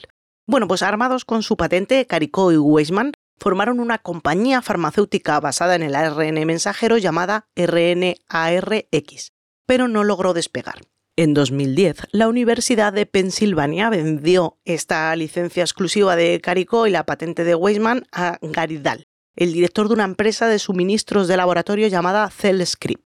Bueno, 0.49 0.67
pues 0.67 0.81
armados 0.81 1.25
con 1.25 1.43
su 1.43 1.57
patente, 1.57 2.07
Caricó 2.07 2.51
y 2.51 2.57
Weisman 2.57 3.11
formaron 3.37 3.79
una 3.79 3.99
compañía 3.99 4.63
farmacéutica 4.63 5.39
basada 5.39 5.75
en 5.75 5.83
el 5.83 5.93
ARN 5.93 6.43
mensajero 6.47 6.97
llamada 6.97 7.47
RNARX, 7.55 9.33
pero 9.67 9.87
no 9.87 10.03
logró 10.03 10.33
despegar. 10.33 10.81
En 11.15 11.35
2010, 11.35 11.97
la 12.13 12.27
Universidad 12.27 12.91
de 12.93 13.05
Pensilvania 13.05 13.91
vendió 13.91 14.57
esta 14.65 15.15
licencia 15.15 15.61
exclusiva 15.61 16.15
de 16.15 16.41
Carico 16.41 16.87
y 16.87 16.89
la 16.89 17.05
patente 17.05 17.43
de 17.43 17.53
Weisman 17.53 18.07
a 18.11 18.39
Garidal, 18.41 19.05
el 19.35 19.53
director 19.53 19.87
de 19.87 19.93
una 19.93 20.05
empresa 20.05 20.47
de 20.47 20.57
suministros 20.57 21.27
de 21.27 21.37
laboratorio 21.37 21.87
llamada 21.89 22.27
CellScript. 22.31 23.05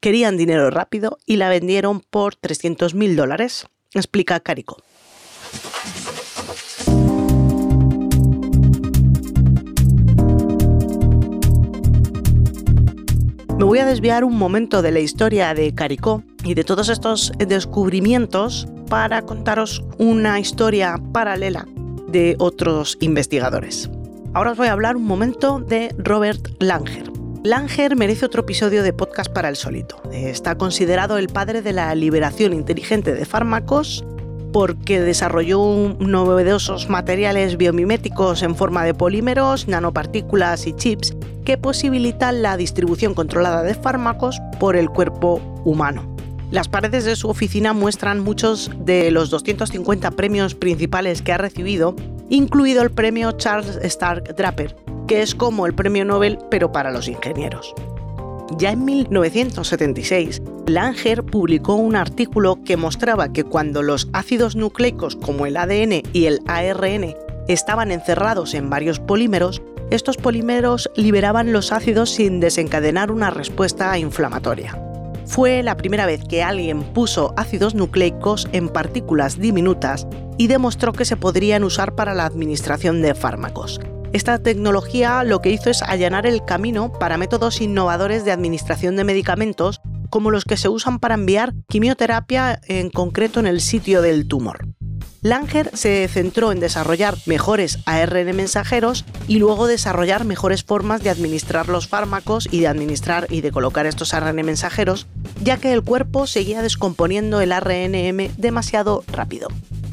Querían 0.00 0.36
dinero 0.36 0.70
rápido 0.70 1.18
y 1.26 1.34
la 1.34 1.48
vendieron 1.48 1.98
por 1.98 2.36
300.000 2.36 3.16
dólares, 3.16 3.66
explica 3.92 4.38
Carico. 4.38 4.76
Me 13.58 13.64
voy 13.64 13.78
a 13.78 13.86
desviar 13.86 14.22
un 14.22 14.36
momento 14.36 14.82
de 14.82 14.90
la 14.90 15.00
historia 15.00 15.54
de 15.54 15.74
Caricó 15.74 16.22
y 16.44 16.52
de 16.52 16.62
todos 16.62 16.90
estos 16.90 17.32
descubrimientos 17.38 18.68
para 18.90 19.22
contaros 19.22 19.82
una 19.96 20.38
historia 20.38 21.00
paralela 21.12 21.66
de 22.06 22.36
otros 22.38 22.98
investigadores. 23.00 23.88
Ahora 24.34 24.50
os 24.52 24.58
voy 24.58 24.68
a 24.68 24.72
hablar 24.72 24.96
un 24.96 25.04
momento 25.04 25.58
de 25.58 25.94
Robert 25.96 26.48
Langer. 26.58 27.10
Langer 27.44 27.96
merece 27.96 28.26
otro 28.26 28.42
episodio 28.42 28.82
de 28.82 28.92
podcast 28.92 29.32
para 29.32 29.48
el 29.48 29.56
solito. 29.56 30.02
Está 30.12 30.58
considerado 30.58 31.16
el 31.16 31.28
padre 31.28 31.62
de 31.62 31.72
la 31.72 31.94
liberación 31.94 32.52
inteligente 32.52 33.14
de 33.14 33.24
fármacos 33.24 34.04
porque 34.56 35.02
desarrolló 35.02 35.94
novedosos 35.98 36.88
materiales 36.88 37.58
biomiméticos 37.58 38.42
en 38.42 38.56
forma 38.56 38.84
de 38.84 38.94
polímeros, 38.94 39.68
nanopartículas 39.68 40.66
y 40.66 40.72
chips 40.72 41.14
que 41.44 41.58
posibilitan 41.58 42.40
la 42.40 42.56
distribución 42.56 43.12
controlada 43.12 43.62
de 43.62 43.74
fármacos 43.74 44.40
por 44.58 44.76
el 44.76 44.88
cuerpo 44.88 45.42
humano. 45.66 46.10
Las 46.50 46.68
paredes 46.68 47.04
de 47.04 47.16
su 47.16 47.28
oficina 47.28 47.74
muestran 47.74 48.20
muchos 48.20 48.70
de 48.78 49.10
los 49.10 49.28
250 49.28 50.12
premios 50.12 50.54
principales 50.54 51.20
que 51.20 51.34
ha 51.34 51.38
recibido, 51.38 51.94
incluido 52.30 52.82
el 52.82 52.90
premio 52.90 53.32
Charles 53.32 53.78
Stark 53.82 54.36
Draper, 54.36 54.74
que 55.06 55.20
es 55.20 55.34
como 55.34 55.66
el 55.66 55.74
premio 55.74 56.06
Nobel 56.06 56.38
pero 56.50 56.72
para 56.72 56.90
los 56.90 57.08
ingenieros. 57.08 57.74
Ya 58.58 58.70
en 58.70 58.84
1976, 58.84 60.40
Langer 60.66 61.24
publicó 61.24 61.74
un 61.74 61.96
artículo 61.96 62.62
que 62.64 62.76
mostraba 62.76 63.32
que 63.32 63.44
cuando 63.44 63.82
los 63.82 64.08
ácidos 64.12 64.54
nucleicos 64.54 65.16
como 65.16 65.46
el 65.46 65.56
ADN 65.56 66.02
y 66.12 66.26
el 66.26 66.40
ARN 66.46 67.14
estaban 67.48 67.90
encerrados 67.90 68.54
en 68.54 68.70
varios 68.70 69.00
polímeros, 69.00 69.62
estos 69.90 70.16
polímeros 70.16 70.90
liberaban 70.96 71.52
los 71.52 71.72
ácidos 71.72 72.10
sin 72.10 72.40
desencadenar 72.40 73.10
una 73.10 73.30
respuesta 73.30 73.96
inflamatoria. 73.98 74.80
Fue 75.26 75.62
la 75.64 75.76
primera 75.76 76.06
vez 76.06 76.24
que 76.24 76.42
alguien 76.42 76.82
puso 76.82 77.34
ácidos 77.36 77.74
nucleicos 77.74 78.48
en 78.52 78.68
partículas 78.68 79.38
diminutas 79.38 80.06
y 80.38 80.46
demostró 80.46 80.92
que 80.92 81.04
se 81.04 81.16
podrían 81.16 81.64
usar 81.64 81.94
para 81.94 82.14
la 82.14 82.26
administración 82.26 83.02
de 83.02 83.14
fármacos. 83.14 83.80
Esta 84.16 84.38
tecnología 84.38 85.22
lo 85.24 85.42
que 85.42 85.50
hizo 85.50 85.68
es 85.68 85.82
allanar 85.82 86.24
el 86.24 86.42
camino 86.42 86.90
para 86.90 87.18
métodos 87.18 87.60
innovadores 87.60 88.24
de 88.24 88.32
administración 88.32 88.96
de 88.96 89.04
medicamentos 89.04 89.82
como 90.08 90.30
los 90.30 90.46
que 90.46 90.56
se 90.56 90.70
usan 90.70 91.00
para 91.00 91.16
enviar 91.16 91.52
quimioterapia 91.68 92.58
en 92.66 92.88
concreto 92.88 93.40
en 93.40 93.46
el 93.46 93.60
sitio 93.60 94.00
del 94.00 94.26
tumor. 94.26 94.68
Langer 95.20 95.70
se 95.76 96.08
centró 96.08 96.50
en 96.50 96.60
desarrollar 96.60 97.18
mejores 97.26 97.80
ARN 97.84 98.34
mensajeros 98.34 99.04
y 99.28 99.38
luego 99.38 99.66
desarrollar 99.66 100.24
mejores 100.24 100.64
formas 100.64 101.02
de 101.02 101.10
administrar 101.10 101.68
los 101.68 101.86
fármacos 101.86 102.48
y 102.50 102.60
de 102.60 102.68
administrar 102.68 103.26
y 103.28 103.42
de 103.42 103.52
colocar 103.52 103.84
estos 103.84 104.14
ARN 104.14 104.36
mensajeros, 104.36 105.08
ya 105.42 105.58
que 105.58 105.74
el 105.74 105.82
cuerpo 105.82 106.26
seguía 106.26 106.62
descomponiendo 106.62 107.42
el 107.42 107.52
ARNM 107.52 108.34
demasiado 108.38 109.04
rápido. 109.08 109.48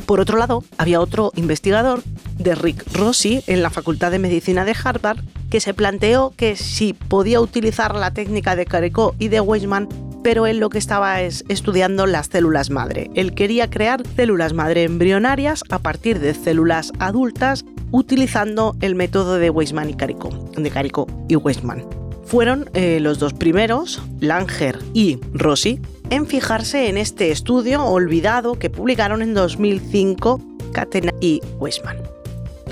Por 0.05 0.21
otro 0.21 0.37
lado, 0.37 0.63
había 0.77 1.01
otro 1.01 1.31
investigador, 1.35 2.03
de 2.43 2.55
Rick 2.55 2.85
Rossi, 2.93 3.43
en 3.47 3.63
la 3.63 3.69
Facultad 3.69 4.11
de 4.11 4.19
Medicina 4.19 4.65
de 4.65 4.75
Harvard, 4.83 5.19
que 5.49 5.59
se 5.59 5.73
planteó 5.73 6.33
que 6.35 6.55
si 6.55 6.93
podía 6.93 7.39
utilizar 7.39 7.95
la 7.95 8.11
técnica 8.13 8.55
de 8.55 8.65
Caricó 8.65 9.15
y 9.19 9.29
de 9.29 9.41
Weisman, 9.41 9.87
pero 10.23 10.47
él 10.47 10.57
lo 10.57 10.69
que 10.69 10.77
estaba 10.77 11.21
es 11.21 11.43
estudiando 11.49 12.05
las 12.05 12.27
células 12.27 12.69
madre. 12.69 13.11
Él 13.13 13.33
quería 13.33 13.69
crear 13.69 14.01
células 14.15 14.53
madre 14.53 14.83
embrionarias 14.83 15.63
a 15.69 15.79
partir 15.79 16.19
de 16.19 16.33
células 16.33 16.91
adultas 16.99 17.65
utilizando 17.91 18.75
el 18.81 18.95
método 18.95 19.35
de 19.35 19.49
Weisman 19.49 19.89
y 19.89 19.93
Caricó, 19.93 20.29
de 20.55 21.05
y 21.29 21.35
Weisman. 21.35 21.85
Fueron 22.25 22.69
eh, 22.73 22.99
los 22.99 23.19
dos 23.19 23.33
primeros, 23.33 24.01
Langer 24.19 24.79
y 24.93 25.19
Rossi, 25.33 25.79
en 26.09 26.25
fijarse 26.25 26.89
en 26.89 26.97
este 26.97 27.31
estudio 27.31 27.83
olvidado 27.83 28.57
que 28.57 28.69
publicaron 28.69 29.21
en 29.21 29.33
2005 29.33 30.41
Catena 30.73 31.11
y 31.21 31.41
Weisman. 31.59 32.12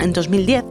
En 0.02 0.12
2010, 0.12 0.64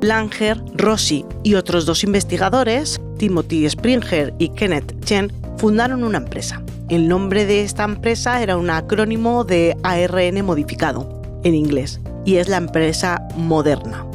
Langer, 0.00 0.62
Rossi 0.72 1.26
y 1.42 1.56
otros 1.56 1.84
dos 1.84 2.04
investigadores, 2.04 2.98
Timothy 3.18 3.68
Springer 3.68 4.32
y 4.38 4.48
Kenneth 4.48 5.04
Chen, 5.04 5.30
fundaron 5.58 6.04
una 6.04 6.16
empresa. 6.16 6.62
El 6.88 7.06
nombre 7.06 7.44
de 7.44 7.60
esta 7.60 7.84
empresa 7.84 8.42
era 8.42 8.56
un 8.56 8.70
acrónimo 8.70 9.44
de 9.44 9.76
ARN 9.82 10.42
modificado, 10.42 11.20
en 11.44 11.54
inglés, 11.54 12.00
y 12.24 12.36
es 12.36 12.48
la 12.48 12.56
empresa 12.56 13.28
Moderna. 13.36 14.06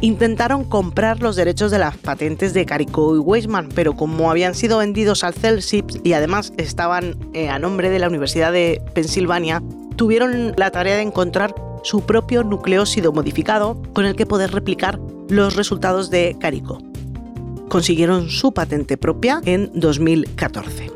Intentaron 0.00 0.64
comprar 0.64 1.20
los 1.20 1.36
derechos 1.36 1.70
de 1.70 1.80
las 1.80 1.98
patentes 1.98 2.54
de 2.54 2.64
Carico 2.64 3.14
y 3.14 3.18
Weisman, 3.18 3.68
pero 3.74 3.94
como 3.94 4.30
habían 4.30 4.54
sido 4.54 4.78
vendidos 4.78 5.24
al 5.24 5.34
CELSIP 5.34 6.06
y 6.06 6.14
además 6.14 6.54
estaban 6.56 7.16
eh, 7.34 7.50
a 7.50 7.58
nombre 7.58 7.90
de 7.90 7.98
la 7.98 8.08
Universidad 8.08 8.50
de 8.50 8.80
Pensilvania, 8.94 9.62
tuvieron 9.96 10.54
la 10.56 10.70
tarea 10.70 10.96
de 10.96 11.02
encontrar 11.02 11.54
su 11.82 12.02
propio 12.02 12.44
nucleósido 12.44 13.12
modificado 13.12 13.80
con 13.92 14.06
el 14.06 14.16
que 14.16 14.26
poder 14.26 14.52
replicar 14.52 14.98
los 15.28 15.56
resultados 15.56 16.10
de 16.10 16.36
Carico. 16.40 16.78
Consiguieron 17.68 18.28
su 18.28 18.52
patente 18.52 18.96
propia 18.96 19.40
en 19.44 19.70
2014. 19.74 20.90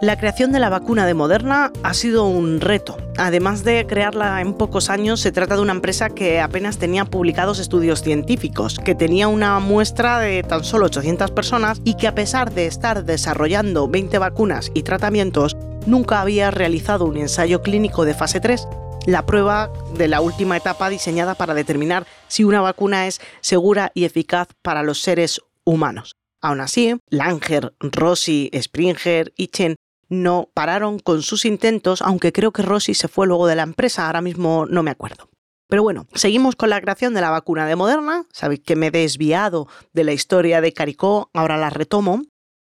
La 0.00 0.16
creación 0.16 0.50
de 0.50 0.60
la 0.60 0.70
vacuna 0.70 1.04
de 1.04 1.12
Moderna 1.12 1.72
ha 1.82 1.92
sido 1.92 2.24
un 2.24 2.62
reto. 2.62 2.96
Además 3.18 3.64
de 3.64 3.86
crearla 3.86 4.40
en 4.40 4.54
pocos 4.54 4.88
años, 4.88 5.20
se 5.20 5.30
trata 5.30 5.56
de 5.56 5.60
una 5.60 5.72
empresa 5.72 6.08
que 6.08 6.40
apenas 6.40 6.78
tenía 6.78 7.04
publicados 7.04 7.58
estudios 7.58 8.00
científicos, 8.00 8.78
que 8.78 8.94
tenía 8.94 9.28
una 9.28 9.58
muestra 9.58 10.18
de 10.18 10.42
tan 10.42 10.64
solo 10.64 10.86
800 10.86 11.32
personas 11.32 11.82
y 11.84 11.94
que 11.94 12.08
a 12.08 12.14
pesar 12.14 12.54
de 12.54 12.64
estar 12.64 13.04
desarrollando 13.04 13.88
20 13.88 14.18
vacunas 14.18 14.70
y 14.72 14.84
tratamientos, 14.84 15.58
nunca 15.84 16.22
había 16.22 16.50
realizado 16.50 17.04
un 17.04 17.18
ensayo 17.18 17.60
clínico 17.60 18.06
de 18.06 18.14
fase 18.14 18.40
3 18.40 18.66
la 19.06 19.26
prueba 19.26 19.72
de 19.94 20.08
la 20.08 20.20
última 20.20 20.56
etapa 20.56 20.88
diseñada 20.88 21.34
para 21.34 21.54
determinar 21.54 22.06
si 22.28 22.44
una 22.44 22.60
vacuna 22.60 23.06
es 23.06 23.20
segura 23.40 23.92
y 23.94 24.04
eficaz 24.04 24.48
para 24.62 24.82
los 24.82 25.00
seres 25.00 25.40
humanos. 25.64 26.16
Aún 26.40 26.60
así, 26.60 26.96
Langer, 27.08 27.74
Rossi, 27.80 28.50
Springer 28.54 29.32
y 29.36 29.48
Chen 29.48 29.76
no 30.08 30.48
pararon 30.54 30.98
con 30.98 31.22
sus 31.22 31.44
intentos, 31.44 32.02
aunque 32.02 32.32
creo 32.32 32.52
que 32.52 32.62
Rossi 32.62 32.94
se 32.94 33.08
fue 33.08 33.26
luego 33.26 33.46
de 33.46 33.56
la 33.56 33.62
empresa, 33.62 34.06
ahora 34.06 34.22
mismo 34.22 34.66
no 34.66 34.82
me 34.82 34.90
acuerdo. 34.90 35.28
Pero 35.68 35.84
bueno, 35.84 36.06
seguimos 36.14 36.56
con 36.56 36.68
la 36.68 36.80
creación 36.80 37.14
de 37.14 37.20
la 37.20 37.30
vacuna 37.30 37.64
de 37.66 37.76
Moderna. 37.76 38.26
Sabéis 38.32 38.60
que 38.60 38.74
me 38.74 38.88
he 38.88 38.90
desviado 38.90 39.68
de 39.92 40.02
la 40.02 40.12
historia 40.12 40.60
de 40.60 40.72
Caricó, 40.72 41.30
ahora 41.32 41.56
la 41.56 41.70
retomo. 41.70 42.24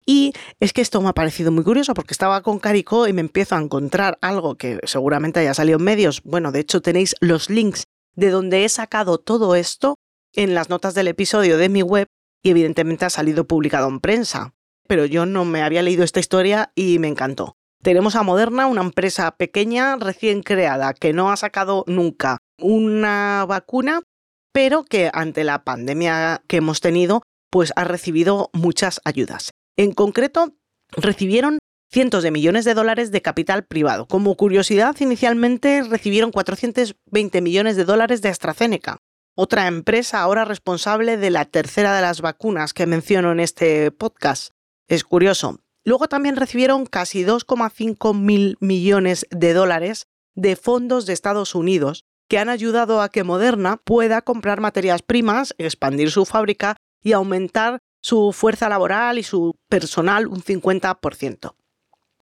Y 0.10 0.32
es 0.62 0.72
que 0.72 0.82
esto 0.82 1.02
me 1.02 1.10
ha 1.10 1.14
parecido 1.14 1.52
muy 1.52 1.66
curioso 1.66 1.94
porque 1.94 2.14
estaba 2.14 2.42
con 2.42 2.60
Carico 2.60 3.08
y 3.10 3.14
me 3.14 3.20
empiezo 3.20 3.56
a 3.56 3.62
encontrar 3.62 4.18
algo 4.22 4.56
que 4.56 4.80
seguramente 4.86 5.42
haya 5.42 5.54
salido 5.54 5.78
en 5.80 5.84
medios. 5.84 6.24
Bueno, 6.24 6.54
de 6.54 6.62
hecho 6.62 6.82
tenéis 6.82 7.14
los 7.20 7.50
links 7.50 7.84
de 8.16 8.30
donde 8.30 8.64
he 8.64 8.70
sacado 8.70 9.18
todo 9.18 9.54
esto 9.56 9.96
en 10.34 10.56
las 10.56 10.70
notas 10.70 10.96
del 10.96 11.10
episodio 11.10 11.58
de 11.58 11.68
mi 11.68 11.82
web 11.82 12.08
y 12.42 12.52
evidentemente 12.52 13.04
ha 13.04 13.10
salido 13.10 13.48
publicado 13.48 13.90
en 13.90 14.00
prensa. 14.00 14.54
Pero 14.88 15.06
yo 15.06 15.26
no 15.26 15.44
me 15.44 15.62
había 15.62 15.82
leído 15.82 16.06
esta 16.06 16.22
historia 16.22 16.72
y 16.74 17.00
me 17.00 17.10
encantó. 17.10 17.58
Tenemos 17.84 18.16
a 18.16 18.24
Moderna, 18.24 18.68
una 18.68 18.82
empresa 18.82 19.32
pequeña 19.32 19.98
recién 19.98 20.42
creada 20.42 20.94
que 20.94 21.12
no 21.12 21.32
ha 21.32 21.36
sacado 21.36 21.84
nunca 21.86 22.38
una 22.58 23.46
vacuna, 23.46 24.04
pero 24.54 24.86
que 24.86 25.12
ante 25.14 25.44
la 25.44 25.66
pandemia 25.66 26.42
que 26.48 26.58
hemos 26.58 26.80
tenido, 26.80 27.24
pues 27.52 27.74
ha 27.76 27.84
recibido 27.84 28.50
muchas 28.54 29.02
ayudas. 29.04 29.52
En 29.78 29.92
concreto, 29.92 30.56
recibieron 30.92 31.60
cientos 31.92 32.24
de 32.24 32.32
millones 32.32 32.66
de 32.66 32.74
dólares 32.74 33.12
de 33.12 33.22
capital 33.22 33.66
privado. 33.66 34.08
Como 34.08 34.36
curiosidad, 34.36 34.96
inicialmente 35.00 35.84
recibieron 35.84 36.32
420 36.32 37.42
millones 37.42 37.76
de 37.76 37.86
dólares 37.86 38.22
de 38.24 38.30
AstraZeneca, 38.30 38.98
otra 39.36 39.68
empresa 39.68 40.22
ahora 40.22 40.46
responsable 40.46 41.18
de 41.18 41.30
la 41.30 41.46
tercera 41.46 41.96
de 41.96 42.02
las 42.02 42.22
vacunas 42.22 42.74
que 42.74 42.88
menciono 42.88 43.32
en 43.32 43.40
este 43.40 43.92
podcast. 43.92 44.52
Es 44.88 45.04
curioso. 45.04 45.60
Luego 45.86 46.10
también 46.10 46.36
recibieron 46.36 46.88
casi 46.88 47.24
2,5 47.24 48.16
mil 48.16 48.58
millones 48.60 49.28
de 49.30 49.54
dólares 49.54 50.08
de 50.36 50.56
fondos 50.56 51.06
de 51.06 51.14
Estados 51.14 51.56
Unidos 51.56 52.04
que 52.28 52.40
han 52.40 52.50
ayudado 52.50 53.02
a 53.02 53.10
que 53.10 53.24
Moderna 53.24 53.78
pueda 53.78 54.22
comprar 54.22 54.60
materias 54.60 55.02
primas, 55.02 55.56
expandir 55.58 56.12
su 56.12 56.26
fábrica 56.26 56.76
y 57.02 57.14
aumentar 57.14 57.80
su 58.08 58.32
fuerza 58.32 58.70
laboral 58.70 59.20
y 59.20 59.24
su 59.24 59.60
personal 59.68 60.28
un 60.28 60.42
50%. 60.42 61.56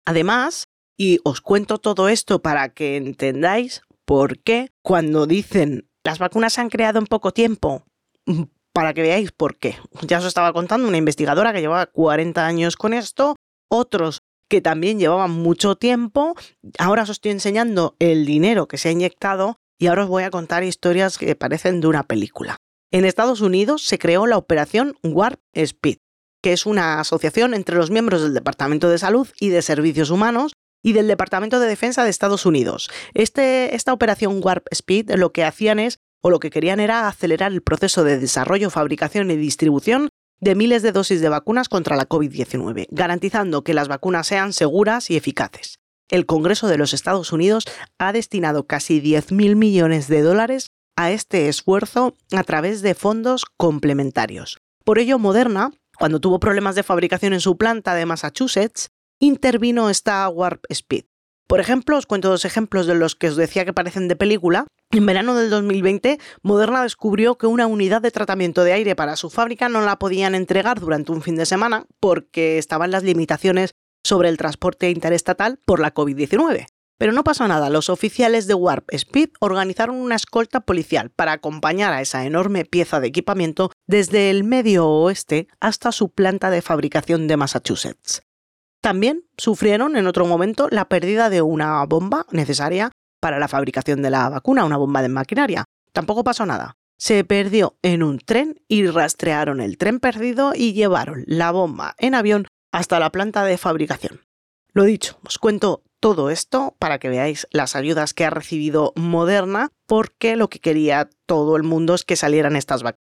Además, 0.04 0.66
y 0.96 1.20
os 1.22 1.40
cuento 1.40 1.78
todo 1.78 2.08
esto 2.08 2.42
para 2.42 2.70
que 2.70 2.96
entendáis 2.96 3.82
por 4.04 4.40
qué 4.40 4.72
cuando 4.82 5.28
dicen 5.28 5.88
las 6.02 6.18
vacunas 6.18 6.54
se 6.54 6.62
han 6.62 6.68
creado 6.68 6.98
en 6.98 7.06
poco 7.06 7.30
tiempo, 7.30 7.84
mm, 8.26 8.42
para 8.72 8.92
que 8.92 9.02
veáis 9.02 9.30
por 9.30 9.56
qué. 9.56 9.76
Ya 10.02 10.18
os 10.18 10.24
estaba 10.24 10.52
contando 10.52 10.88
una 10.88 10.96
investigadora 10.96 11.52
que 11.52 11.60
llevaba 11.60 11.86
40 11.86 12.44
años 12.44 12.74
con 12.74 12.92
esto, 12.92 13.36
otros 13.70 14.22
que 14.48 14.60
también 14.60 14.98
llevaban 14.98 15.30
mucho 15.30 15.76
tiempo. 15.76 16.34
Ahora 16.78 17.04
os 17.04 17.10
estoy 17.10 17.30
enseñando 17.30 17.94
el 18.00 18.26
dinero 18.26 18.66
que 18.66 18.78
se 18.78 18.88
ha 18.88 18.92
inyectado 18.92 19.60
y 19.78 19.86
ahora 19.86 20.04
os 20.04 20.08
voy 20.08 20.24
a 20.24 20.30
contar 20.30 20.64
historias 20.64 21.18
que 21.18 21.36
parecen 21.36 21.80
de 21.80 21.86
una 21.86 22.02
película. 22.02 22.56
En 22.90 23.04
Estados 23.04 23.42
Unidos 23.42 23.82
se 23.84 23.98
creó 23.98 24.26
la 24.26 24.38
operación 24.38 24.96
Warp 25.02 25.40
Speed, 25.52 25.98
que 26.42 26.54
es 26.54 26.64
una 26.64 27.00
asociación 27.00 27.52
entre 27.52 27.76
los 27.76 27.90
miembros 27.90 28.22
del 28.22 28.32
Departamento 28.32 28.88
de 28.88 28.96
Salud 28.96 29.28
y 29.38 29.50
de 29.50 29.60
Servicios 29.60 30.08
Humanos 30.08 30.52
y 30.82 30.94
del 30.94 31.06
Departamento 31.06 31.60
de 31.60 31.68
Defensa 31.68 32.02
de 32.02 32.08
Estados 32.08 32.46
Unidos. 32.46 32.88
Este, 33.12 33.76
esta 33.76 33.92
operación 33.92 34.40
Warp 34.42 34.66
Speed 34.70 35.10
lo 35.16 35.32
que 35.32 35.44
hacían 35.44 35.78
es, 35.80 35.98
o 36.22 36.30
lo 36.30 36.40
que 36.40 36.48
querían 36.48 36.80
era 36.80 37.06
acelerar 37.06 37.52
el 37.52 37.60
proceso 37.60 38.04
de 38.04 38.18
desarrollo, 38.18 38.70
fabricación 38.70 39.30
y 39.30 39.36
distribución 39.36 40.08
de 40.40 40.54
miles 40.54 40.82
de 40.82 40.92
dosis 40.92 41.20
de 41.20 41.28
vacunas 41.28 41.68
contra 41.68 41.94
la 41.94 42.08
COVID-19, 42.08 42.86
garantizando 42.90 43.64
que 43.64 43.74
las 43.74 43.88
vacunas 43.88 44.26
sean 44.26 44.54
seguras 44.54 45.10
y 45.10 45.16
eficaces. 45.16 45.74
El 46.08 46.24
Congreso 46.24 46.68
de 46.68 46.78
los 46.78 46.94
Estados 46.94 47.32
Unidos 47.32 47.64
ha 47.98 48.14
destinado 48.14 48.66
casi 48.66 49.02
10.000 49.02 49.56
millones 49.56 50.08
de 50.08 50.22
dólares 50.22 50.68
a 50.98 51.12
este 51.12 51.48
esfuerzo 51.48 52.16
a 52.32 52.42
través 52.42 52.82
de 52.82 52.96
fondos 52.96 53.44
complementarios. 53.56 54.58
Por 54.84 54.98
ello, 54.98 55.20
Moderna, 55.20 55.70
cuando 55.96 56.20
tuvo 56.20 56.40
problemas 56.40 56.74
de 56.74 56.82
fabricación 56.82 57.32
en 57.32 57.40
su 57.40 57.56
planta 57.56 57.94
de 57.94 58.04
Massachusetts, 58.04 58.90
intervino 59.20 59.90
esta 59.90 60.28
Warp 60.28 60.64
Speed. 60.68 61.04
Por 61.46 61.60
ejemplo, 61.60 61.96
os 61.96 62.06
cuento 62.06 62.28
dos 62.30 62.44
ejemplos 62.44 62.88
de 62.88 62.96
los 62.96 63.14
que 63.14 63.28
os 63.28 63.36
decía 63.36 63.64
que 63.64 63.72
parecen 63.72 64.08
de 64.08 64.16
película. 64.16 64.66
En 64.90 65.06
verano 65.06 65.36
del 65.36 65.50
2020, 65.50 66.18
Moderna 66.42 66.82
descubrió 66.82 67.38
que 67.38 67.46
una 67.46 67.68
unidad 67.68 68.02
de 68.02 68.10
tratamiento 68.10 68.64
de 68.64 68.72
aire 68.72 68.96
para 68.96 69.14
su 69.14 69.30
fábrica 69.30 69.68
no 69.68 69.82
la 69.82 70.00
podían 70.00 70.34
entregar 70.34 70.80
durante 70.80 71.12
un 71.12 71.22
fin 71.22 71.36
de 71.36 71.46
semana 71.46 71.86
porque 72.00 72.58
estaban 72.58 72.90
las 72.90 73.04
limitaciones 73.04 73.70
sobre 74.02 74.30
el 74.30 74.36
transporte 74.36 74.90
interestatal 74.90 75.60
por 75.64 75.78
la 75.78 75.94
COVID-19. 75.94 76.66
Pero 76.98 77.12
no 77.12 77.22
pasó 77.22 77.46
nada, 77.46 77.70
los 77.70 77.90
oficiales 77.90 78.48
de 78.48 78.54
Warp 78.54 78.92
Speed 78.92 79.30
organizaron 79.38 79.96
una 79.96 80.16
escolta 80.16 80.60
policial 80.60 81.10
para 81.10 81.32
acompañar 81.32 81.92
a 81.92 82.00
esa 82.00 82.26
enorme 82.26 82.64
pieza 82.64 82.98
de 82.98 83.06
equipamiento 83.06 83.70
desde 83.86 84.30
el 84.30 84.42
medio 84.42 84.88
oeste 84.88 85.46
hasta 85.60 85.92
su 85.92 86.10
planta 86.10 86.50
de 86.50 86.60
fabricación 86.60 87.28
de 87.28 87.36
Massachusetts. 87.36 88.22
También 88.80 89.24
sufrieron 89.36 89.96
en 89.96 90.08
otro 90.08 90.26
momento 90.26 90.68
la 90.70 90.88
pérdida 90.88 91.30
de 91.30 91.40
una 91.40 91.84
bomba 91.86 92.26
necesaria 92.32 92.90
para 93.20 93.38
la 93.38 93.48
fabricación 93.48 94.02
de 94.02 94.10
la 94.10 94.28
vacuna, 94.28 94.64
una 94.64 94.76
bomba 94.76 95.00
de 95.02 95.08
maquinaria. 95.08 95.64
Tampoco 95.92 96.24
pasó 96.24 96.46
nada. 96.46 96.74
Se 96.96 97.22
perdió 97.22 97.76
en 97.82 98.02
un 98.02 98.18
tren 98.18 98.60
y 98.66 98.86
rastrearon 98.86 99.60
el 99.60 99.78
tren 99.78 100.00
perdido 100.00 100.52
y 100.54 100.72
llevaron 100.72 101.22
la 101.26 101.52
bomba 101.52 101.94
en 101.98 102.16
avión 102.16 102.48
hasta 102.72 102.98
la 102.98 103.10
planta 103.10 103.44
de 103.44 103.56
fabricación. 103.56 104.20
Lo 104.72 104.84
dicho, 104.84 105.18
os 105.24 105.38
cuento 105.38 105.82
todo 106.00 106.30
esto 106.30 106.76
para 106.78 106.98
que 106.98 107.08
veáis 107.08 107.46
las 107.50 107.76
ayudas 107.76 108.14
que 108.14 108.24
ha 108.24 108.30
recibido 108.30 108.92
Moderna, 108.96 109.70
porque 109.86 110.36
lo 110.36 110.48
que 110.48 110.60
quería 110.60 111.08
todo 111.26 111.56
el 111.56 111.62
mundo 111.62 111.94
es 111.94 112.04
que 112.04 112.16
salieran 112.16 112.56
estas 112.56 112.82
vacunas. 112.82 113.02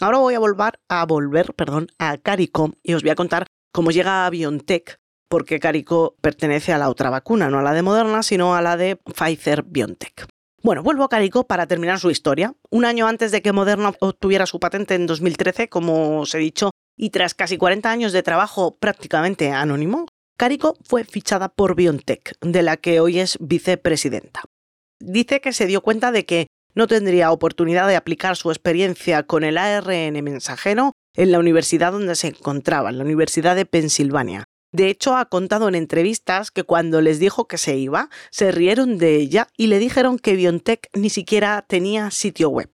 Ahora 0.00 0.18
voy 0.18 0.34
a 0.34 0.38
volver 0.38 0.80
a 0.88 1.04
volver, 1.06 1.54
perdón, 1.54 1.88
a 1.98 2.16
Carico 2.18 2.72
y 2.82 2.94
os 2.94 3.02
voy 3.02 3.10
a 3.10 3.14
contar 3.14 3.46
cómo 3.72 3.90
llega 3.90 4.26
a 4.26 4.30
BioNTech, 4.30 4.98
porque 5.28 5.60
Carico 5.60 6.16
pertenece 6.20 6.72
a 6.72 6.78
la 6.78 6.88
otra 6.88 7.10
vacuna, 7.10 7.48
no 7.50 7.58
a 7.58 7.62
la 7.62 7.72
de 7.72 7.82
Moderna, 7.82 8.22
sino 8.22 8.54
a 8.54 8.62
la 8.62 8.76
de 8.76 8.96
Pfizer 8.96 9.62
BioNTech. 9.62 10.26
Bueno, 10.62 10.82
vuelvo 10.82 11.04
a 11.04 11.08
Carico 11.08 11.46
para 11.46 11.66
terminar 11.66 11.98
su 11.98 12.10
historia. 12.10 12.54
Un 12.70 12.84
año 12.84 13.08
antes 13.08 13.32
de 13.32 13.42
que 13.42 13.52
Moderna 13.52 13.92
obtuviera 14.00 14.46
su 14.46 14.60
patente 14.60 14.94
en 14.94 15.06
2013, 15.06 15.68
como 15.68 16.20
os 16.20 16.34
he 16.34 16.38
dicho, 16.38 16.70
y 16.96 17.10
tras 17.10 17.34
casi 17.34 17.58
40 17.58 17.90
años 17.90 18.12
de 18.12 18.22
trabajo 18.22 18.76
prácticamente 18.76 19.50
anónimo, 19.50 20.06
Carico 20.36 20.76
fue 20.84 21.04
fichada 21.04 21.48
por 21.48 21.74
BioNTech, 21.74 22.36
de 22.40 22.62
la 22.62 22.76
que 22.76 23.00
hoy 23.00 23.18
es 23.18 23.38
vicepresidenta. 23.40 24.42
Dice 25.00 25.40
que 25.40 25.52
se 25.52 25.66
dio 25.66 25.82
cuenta 25.82 26.12
de 26.12 26.24
que 26.24 26.46
no 26.74 26.86
tendría 26.86 27.32
oportunidad 27.32 27.88
de 27.88 27.96
aplicar 27.96 28.36
su 28.36 28.50
experiencia 28.50 29.24
con 29.24 29.44
el 29.44 29.58
ARN 29.58 30.22
mensajero 30.22 30.92
en 31.14 31.30
la 31.32 31.38
universidad 31.38 31.92
donde 31.92 32.14
se 32.14 32.28
encontraba, 32.28 32.90
en 32.90 32.98
la 32.98 33.04
Universidad 33.04 33.56
de 33.56 33.66
Pensilvania. 33.66 34.44
De 34.72 34.88
hecho, 34.88 35.16
ha 35.16 35.26
contado 35.26 35.68
en 35.68 35.74
entrevistas 35.74 36.50
que 36.50 36.64
cuando 36.64 37.02
les 37.02 37.18
dijo 37.18 37.46
que 37.46 37.58
se 37.58 37.76
iba, 37.76 38.08
se 38.30 38.52
rieron 38.52 38.96
de 38.96 39.16
ella 39.16 39.48
y 39.56 39.66
le 39.66 39.78
dijeron 39.78 40.18
que 40.18 40.34
BioNTech 40.34 40.88
ni 40.94 41.10
siquiera 41.10 41.62
tenía 41.68 42.10
sitio 42.10 42.48
web. 42.48 42.72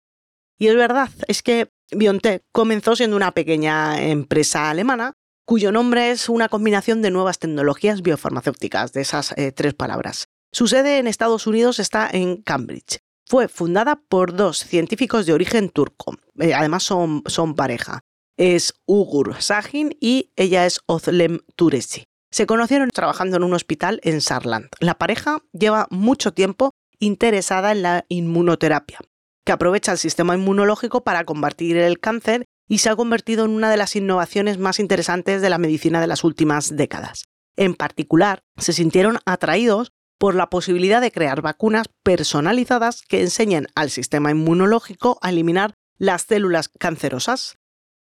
Y 0.59 0.69
es 0.69 0.77
verdad, 0.77 1.09
es 1.27 1.42
que 1.42 1.71
BioNTech 1.90 2.42
comenzó 2.53 2.97
siendo 2.97 3.16
una 3.16 3.33
pequeña 3.33 4.03
empresa 4.03 4.69
alemana 4.69 5.14
cuyo 5.46 5.70
nombre 5.70 6.11
es 6.11 6.28
una 6.28 6.48
combinación 6.48 7.00
de 7.02 7.12
nuevas 7.12 7.38
tecnologías 7.38 8.02
biofarmacéuticas, 8.02 8.92
de 8.92 9.00
esas 9.00 9.32
eh, 9.38 9.52
tres 9.52 9.74
palabras. 9.74 10.26
Su 10.52 10.66
sede 10.66 10.98
en 10.98 11.06
Estados 11.06 11.46
Unidos 11.46 11.78
está 11.78 12.11
en 12.12 12.42
Cambridge. 12.42 12.98
Fue 13.28 13.48
fundada 13.48 13.96
por 14.09 14.35
dos 14.35 14.59
científicos 14.59 15.24
de 15.24 15.32
origen 15.32 15.70
turco. 15.70 16.16
Eh, 16.40 16.52
además 16.52 16.82
son, 16.82 17.22
pareja 17.54 18.00
es 18.37 18.74
Ugur 18.87 19.40
Sahin 19.40 19.96
y 20.00 20.32
ella 20.37 20.66
es 20.66 20.80
Ozlem 20.87 21.38
Turesi. 21.54 22.04
Se 22.30 22.46
conocieron 22.46 22.90
trabajando 22.90 23.37
en 23.37 23.44
un 23.44 23.54
hospital 23.54 24.00
en 24.02 24.20
Sarland. 24.20 24.68
La 24.80 24.98
pareja 24.98 25.42
lleva 25.52 25.87
mucho 25.90 26.35
tiempo 26.35 26.72
interesada 26.98 27.72
en 27.72 27.82
la 27.82 28.04
inmunoterapia, 28.09 28.98
que 29.44 29.52
aprovecha 29.52 29.92
el 29.92 29.98
sistema 29.98 30.35
inmunológico 30.35 31.02
para 31.04 31.24
combatir 31.24 31.76
el 31.76 32.00
cáncer 32.00 32.44
y 32.68 32.79
se 32.79 32.88
ha 32.88 32.96
convertido 32.96 33.44
en 33.44 33.52
una 33.52 33.70
de 33.70 33.76
las 33.76 33.96
innovaciones 33.96 34.59
más 34.59 34.79
interesantes 34.79 35.42
de 35.42 35.50
la 35.50 35.59
medicina 35.59 36.00
de 36.00 36.07
las 36.07 36.24
últimas 36.24 36.76
décadas. 36.76 37.24
En 37.57 37.74
particular, 37.74 38.42
se 38.57 38.72
sintieron 38.72 39.18
atraídos 39.24 39.92
por 40.18 40.35
la 40.35 40.50
posibilidad 40.50 41.00
de 41.00 41.12
crear 41.12 41.42
vacunas 41.42 41.88
personalizadas 42.02 43.02
que 43.02 43.20
enseñen 43.20 43.68
al 43.74 43.90
sistema 43.90 44.31
inmunológico 44.31 45.18
a 45.22 45.31
eliminar 45.31 45.74
las 45.98 46.22
células 46.22 46.68
cancerosas. 46.68 47.59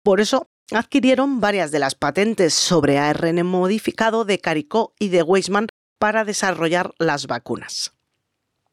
Por 0.02 0.20
eso 0.20 0.48
adquirieron 0.72 1.40
varias 1.40 1.70
de 1.70 1.78
las 1.78 1.94
patentes 1.94 2.54
sobre 2.54 2.98
ARN 2.98 3.44
modificado 3.46 4.24
de 4.24 4.40
Caricó 4.40 4.94
y 4.98 5.08
de 5.08 5.22
Weisman 5.22 5.68
para 5.98 6.24
desarrollar 6.24 6.94
las 6.98 7.26
vacunas. 7.26 7.92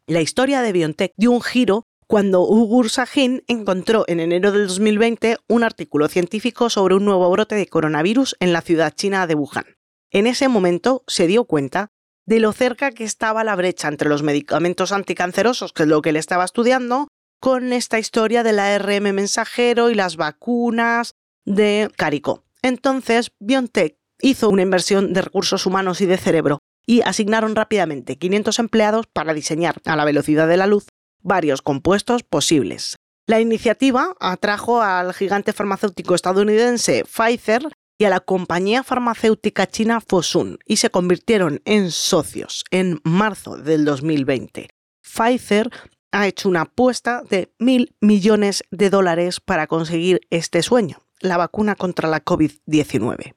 La 0.05 0.21
historia 0.21 0.61
de 0.61 0.71
BioNTech 0.71 1.13
dio 1.15 1.31
un 1.31 1.41
giro 1.41 1.85
cuando 2.07 2.41
Ugur 2.41 2.89
Sahin 2.89 3.43
encontró 3.47 4.05
en 4.07 4.19
enero 4.19 4.51
del 4.51 4.67
2020 4.67 5.37
un 5.47 5.63
artículo 5.63 6.07
científico 6.07 6.69
sobre 6.69 6.95
un 6.95 7.05
nuevo 7.05 7.29
brote 7.29 7.55
de 7.55 7.67
coronavirus 7.67 8.35
en 8.39 8.53
la 8.53 8.61
ciudad 8.61 8.93
china 8.93 9.27
de 9.27 9.35
Wuhan. 9.35 9.65
En 10.11 10.27
ese 10.27 10.47
momento 10.47 11.03
se 11.07 11.27
dio 11.27 11.45
cuenta 11.45 11.89
de 12.25 12.39
lo 12.39 12.53
cerca 12.53 12.91
que 12.91 13.03
estaba 13.03 13.43
la 13.43 13.55
brecha 13.55 13.87
entre 13.87 14.09
los 14.09 14.23
medicamentos 14.23 14.91
anticancerosos, 14.91 15.73
que 15.73 15.83
es 15.83 15.89
lo 15.89 16.01
que 16.01 16.09
él 16.09 16.15
estaba 16.15 16.45
estudiando, 16.45 17.07
con 17.39 17.73
esta 17.73 17.99
historia 17.99 18.43
del 18.43 18.59
ARM 18.59 19.13
mensajero 19.13 19.89
y 19.89 19.95
las 19.95 20.15
vacunas 20.15 21.15
de 21.45 21.91
Carico. 21.97 22.45
Entonces, 22.61 23.31
BioNTech 23.39 23.97
hizo 24.21 24.49
una 24.49 24.61
inversión 24.61 25.11
de 25.11 25.21
recursos 25.21 25.65
humanos 25.65 25.99
y 25.99 26.05
de 26.05 26.17
cerebro 26.17 26.59
y 26.85 27.01
asignaron 27.01 27.55
rápidamente 27.55 28.17
500 28.17 28.59
empleados 28.59 29.07
para 29.07 29.33
diseñar 29.33 29.81
a 29.85 29.95
la 29.95 30.05
velocidad 30.05 30.47
de 30.47 30.57
la 30.57 30.67
luz 30.67 30.85
varios 31.23 31.61
compuestos 31.61 32.23
posibles. 32.23 32.97
La 33.25 33.39
iniciativa 33.39 34.15
atrajo 34.19 34.81
al 34.81 35.13
gigante 35.13 35.53
farmacéutico 35.53 36.13
estadounidense 36.13 37.05
Pfizer 37.05 37.69
y 37.97 38.05
a 38.05 38.09
la 38.09 38.19
compañía 38.19 38.83
farmacéutica 38.83 39.65
china 39.65 40.01
Fosun 40.01 40.59
y 40.65 40.77
se 40.77 40.89
convirtieron 40.89 41.61
en 41.65 41.91
socios 41.91 42.65
en 42.69 42.99
marzo 43.03 43.57
del 43.57 43.85
2020. 43.85 44.67
Pfizer 45.01 45.69
ha 46.11 46.27
hecho 46.27 46.49
una 46.49 46.61
apuesta 46.61 47.23
de 47.29 47.53
mil 47.59 47.95
millones 48.01 48.63
de 48.71 48.89
dólares 48.89 49.39
para 49.39 49.67
conseguir 49.67 50.21
este 50.29 50.61
sueño 50.61 50.99
la 51.19 51.37
vacuna 51.37 51.75
contra 51.75 52.09
la 52.09 52.23
COVID-19. 52.23 53.33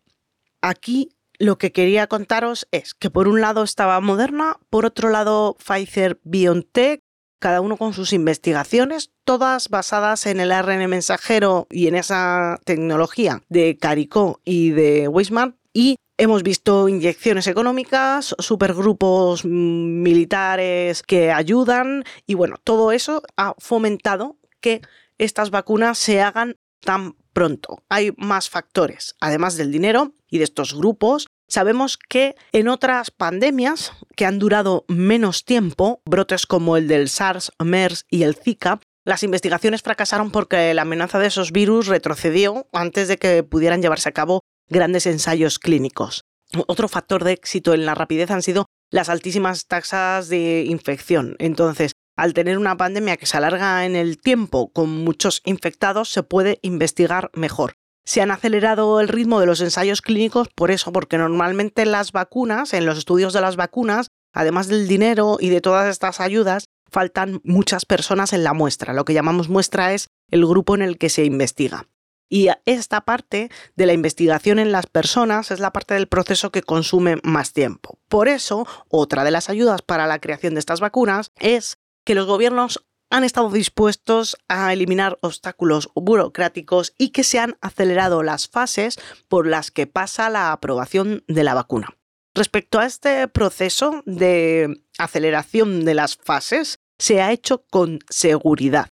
Aquí 0.60 1.10
lo 1.38 1.58
que 1.58 1.70
quería 1.70 2.06
contaros 2.06 2.66
es 2.72 2.94
que 2.94 3.10
por 3.10 3.28
un 3.28 3.40
lado 3.40 3.62
estaba 3.62 4.00
Moderna, 4.00 4.58
por 4.68 4.84
otro 4.84 5.10
lado 5.10 5.56
Pfizer 5.64 6.20
BioNTech, 6.24 7.00
cada 7.38 7.60
uno 7.60 7.76
con 7.76 7.92
sus 7.92 8.12
investigaciones, 8.12 9.10
todas 9.24 9.68
basadas 9.68 10.26
en 10.26 10.40
el 10.40 10.52
ARN 10.52 10.88
mensajero 10.88 11.66
y 11.70 11.88
en 11.88 11.94
esa 11.94 12.58
tecnología 12.64 13.42
de 13.48 13.76
Caricó 13.78 14.40
y 14.44 14.70
de 14.70 15.08
Weisman. 15.08 15.56
Y 15.72 15.96
hemos 16.16 16.42
visto 16.42 16.88
inyecciones 16.88 17.46
económicas, 17.46 18.34
supergrupos 18.38 19.44
militares 19.44 21.02
que 21.02 21.30
ayudan 21.30 22.04
y 22.26 22.34
bueno, 22.34 22.56
todo 22.64 22.92
eso 22.92 23.22
ha 23.36 23.54
fomentado 23.58 24.38
que 24.60 24.80
estas 25.18 25.50
vacunas 25.50 25.98
se 25.98 26.22
hagan 26.22 26.56
tan 26.80 27.16
pronto. 27.32 27.82
Hay 27.90 28.12
más 28.16 28.48
factores, 28.48 29.14
además 29.20 29.56
del 29.56 29.70
dinero 29.70 30.14
y 30.30 30.38
de 30.38 30.44
estos 30.44 30.74
grupos. 30.74 31.28
Sabemos 31.48 31.96
que 31.96 32.34
en 32.52 32.68
otras 32.68 33.10
pandemias 33.10 33.92
que 34.16 34.26
han 34.26 34.38
durado 34.38 34.84
menos 34.88 35.44
tiempo, 35.44 36.02
brotes 36.04 36.46
como 36.46 36.76
el 36.76 36.88
del 36.88 37.08
SARS, 37.08 37.52
MERS 37.64 38.04
y 38.10 38.24
el 38.24 38.34
Zika, 38.34 38.80
las 39.04 39.22
investigaciones 39.22 39.82
fracasaron 39.82 40.32
porque 40.32 40.74
la 40.74 40.82
amenaza 40.82 41.20
de 41.20 41.28
esos 41.28 41.52
virus 41.52 41.86
retrocedió 41.86 42.66
antes 42.72 43.06
de 43.06 43.18
que 43.18 43.44
pudieran 43.44 43.80
llevarse 43.80 44.08
a 44.08 44.12
cabo 44.12 44.40
grandes 44.68 45.06
ensayos 45.06 45.60
clínicos. 45.60 46.24
Otro 46.66 46.88
factor 46.88 47.22
de 47.22 47.32
éxito 47.32 47.74
en 47.74 47.86
la 47.86 47.94
rapidez 47.94 48.30
han 48.32 48.42
sido 48.42 48.66
las 48.90 49.08
altísimas 49.08 49.66
tasas 49.66 50.28
de 50.28 50.64
infección. 50.66 51.36
Entonces, 51.38 51.92
al 52.16 52.34
tener 52.34 52.58
una 52.58 52.76
pandemia 52.76 53.16
que 53.16 53.26
se 53.26 53.36
alarga 53.36 53.84
en 53.84 53.94
el 53.94 54.18
tiempo 54.18 54.72
con 54.72 54.90
muchos 54.90 55.42
infectados, 55.44 56.08
se 56.08 56.22
puede 56.22 56.58
investigar 56.62 57.30
mejor. 57.34 57.74
Se 58.06 58.22
han 58.22 58.30
acelerado 58.30 59.00
el 59.00 59.08
ritmo 59.08 59.40
de 59.40 59.46
los 59.46 59.60
ensayos 59.60 60.00
clínicos 60.00 60.48
por 60.54 60.70
eso, 60.70 60.92
porque 60.92 61.18
normalmente 61.18 61.84
las 61.84 62.12
vacunas, 62.12 62.72
en 62.72 62.86
los 62.86 62.98
estudios 62.98 63.32
de 63.32 63.40
las 63.40 63.56
vacunas, 63.56 64.08
además 64.32 64.68
del 64.68 64.86
dinero 64.86 65.38
y 65.40 65.48
de 65.48 65.60
todas 65.60 65.88
estas 65.90 66.20
ayudas, 66.20 66.66
faltan 66.88 67.40
muchas 67.42 67.84
personas 67.84 68.32
en 68.32 68.44
la 68.44 68.54
muestra. 68.54 68.94
Lo 68.94 69.04
que 69.04 69.12
llamamos 69.12 69.48
muestra 69.48 69.92
es 69.92 70.08
el 70.30 70.46
grupo 70.46 70.76
en 70.76 70.82
el 70.82 70.98
que 70.98 71.08
se 71.08 71.24
investiga. 71.24 71.88
Y 72.28 72.48
esta 72.64 73.00
parte 73.00 73.50
de 73.74 73.86
la 73.86 73.92
investigación 73.92 74.60
en 74.60 74.70
las 74.70 74.86
personas 74.86 75.50
es 75.50 75.58
la 75.58 75.72
parte 75.72 75.94
del 75.94 76.06
proceso 76.06 76.52
que 76.52 76.62
consume 76.62 77.16
más 77.24 77.52
tiempo. 77.52 77.98
Por 78.08 78.28
eso, 78.28 78.68
otra 78.88 79.24
de 79.24 79.32
las 79.32 79.50
ayudas 79.50 79.82
para 79.82 80.06
la 80.06 80.20
creación 80.20 80.54
de 80.54 80.60
estas 80.60 80.80
vacunas 80.80 81.32
es 81.40 81.78
que 82.04 82.14
los 82.14 82.26
gobiernos 82.26 82.86
han 83.16 83.24
estado 83.24 83.48
dispuestos 83.48 84.36
a 84.46 84.74
eliminar 84.74 85.16
obstáculos 85.22 85.88
burocráticos 85.94 86.92
y 86.98 87.12
que 87.12 87.24
se 87.24 87.38
han 87.38 87.56
acelerado 87.62 88.22
las 88.22 88.46
fases 88.46 88.98
por 89.28 89.46
las 89.46 89.70
que 89.70 89.86
pasa 89.86 90.28
la 90.28 90.52
aprobación 90.52 91.24
de 91.26 91.42
la 91.42 91.54
vacuna. 91.54 91.96
Respecto 92.34 92.78
a 92.78 92.84
este 92.84 93.26
proceso 93.28 94.02
de 94.04 94.82
aceleración 94.98 95.86
de 95.86 95.94
las 95.94 96.16
fases, 96.16 96.78
se 96.98 97.22
ha 97.22 97.32
hecho 97.32 97.64
con 97.70 98.00
seguridad. 98.10 98.90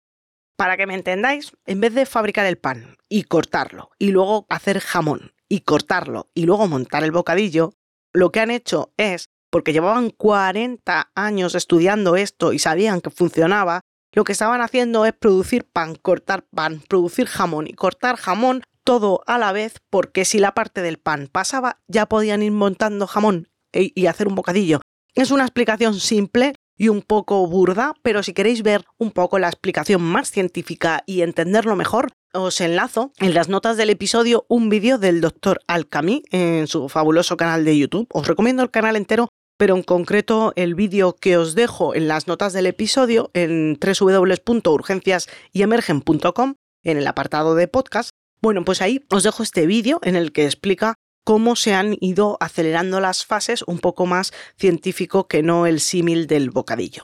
Para 0.56 0.77
que 0.77 0.88
me 0.88 0.95
entendáis, 0.95 1.51
en 1.67 1.80
vez 1.80 1.93
de 1.93 2.08
fabricar 2.08 2.47
el 2.47 2.58
pan 2.58 2.97
y 3.08 3.21
cortarlo, 3.21 3.91
y 3.99 4.10
luego 4.10 4.47
hacer 4.49 4.80
jamón 4.80 5.34
y 5.47 5.60
cortarlo, 5.60 6.32
y 6.34 6.47
luego 6.47 6.67
montar 6.67 7.03
el 7.03 7.12
bocadillo, 7.12 7.73
lo 8.13 8.32
que 8.32 8.39
han 8.39 8.49
hecho 8.49 8.91
es 8.97 9.30
porque 9.51 9.73
llevaban 9.73 10.10
40 10.10 11.12
años 11.15 11.56
estudiando 11.56 12.15
esto 12.15 12.53
y 12.53 12.60
sabían 12.60 13.01
que 13.01 13.10
funcionaba, 13.10 13.82
lo 14.17 14.23
que 14.23 14.32
estaban 14.32 14.62
haciendo 14.62 15.06
es 15.06 15.13
producir 15.13 15.63
pan, 15.63 15.93
cortar 15.93 16.43
pan, 16.49 16.82
producir 16.89 17.27
jamón 17.27 17.67
y 17.67 17.73
cortar 17.73 18.15
jamón 18.15 18.63
todo 18.84 19.21
a 19.27 19.38
la 19.38 19.51
vez, 19.51 19.75
porque 19.91 20.25
si 20.25 20.39
la 20.39 20.56
parte 20.56 20.82
del 20.82 20.97
pan 20.97 21.30
pasaba, 21.32 21.82
ya 21.88 22.08
podían 22.08 22.41
ir 22.41 22.51
montando 22.51 23.06
jamón 23.06 23.47
e, 23.73 23.91
y 23.93 24.08
hacer 24.08 24.27
un 24.27 24.34
bocadillo. 24.34 24.82
Es 25.13 25.30
una 25.30 25.43
explicación 25.43 25.99
simple 25.99 26.56
y 26.75 26.89
un 26.89 27.03
poco 27.03 27.45
burda, 27.45 27.93
pero 28.01 28.23
si 28.23 28.34
queréis 28.34 28.63
ver 28.63 28.86
un 28.97 29.12
poco 29.12 29.38
la 29.38 29.49
explicación 29.49 30.01
más 30.01 30.32
científica 30.32 31.03
y 31.06 31.21
entenderlo 31.21 31.75
mejor, 31.75 32.12
os 32.34 32.60
enlazo 32.60 33.12
en 33.19 33.36
las 33.36 33.49
notas 33.49 33.77
del 33.77 33.91
episodio 33.91 34.47
un 34.49 34.69
vídeo 34.69 34.97
del 34.97 35.21
doctor 35.21 35.60
Alcami 35.67 36.23
en 36.32 36.65
su 36.65 36.89
fabuloso 36.89 37.38
canal 37.38 37.65
de 37.65 37.77
YouTube. 37.77 38.08
Os 38.12 38.27
recomiendo 38.27 38.63
el 38.63 38.71
canal 38.71 38.95
entero, 38.95 39.30
pero 39.58 39.76
en 39.76 39.84
concreto 39.84 40.54
el 40.56 40.74
vídeo 40.76 41.15
que 41.15 41.36
os 41.38 41.56
dejo 41.56 41.96
en 41.96 42.08
las 42.08 42.28
notas 42.28 42.54
del 42.54 42.67
episodio 42.67 43.32
en 43.34 43.80
www.urgenciasyemergen.com 43.80 46.54
en 46.84 46.98
el 46.98 47.08
apartado 47.08 47.56
de 47.56 47.67
podcast. 47.67 48.12
Bueno, 48.41 48.63
pues 48.63 48.82
ahí 48.82 49.04
os 49.10 49.24
dejo 49.24 49.43
este 49.43 49.65
vídeo 49.65 50.00
en 50.04 50.15
el 50.15 50.32
que 50.32 50.46
explica 50.46 50.93
cómo 51.26 51.58
se 51.58 51.74
han 51.74 51.98
ido 52.00 52.38
acelerando 52.39 53.02
las 53.02 53.26
fases 53.26 53.63
un 53.63 53.80
poco 53.80 54.06
más 54.06 54.32
científico 54.58 55.28
que 55.28 55.43
no 55.43 55.65
el 55.65 55.82
símil 55.82 56.28
del 56.28 56.52
bocadillo. 56.52 57.04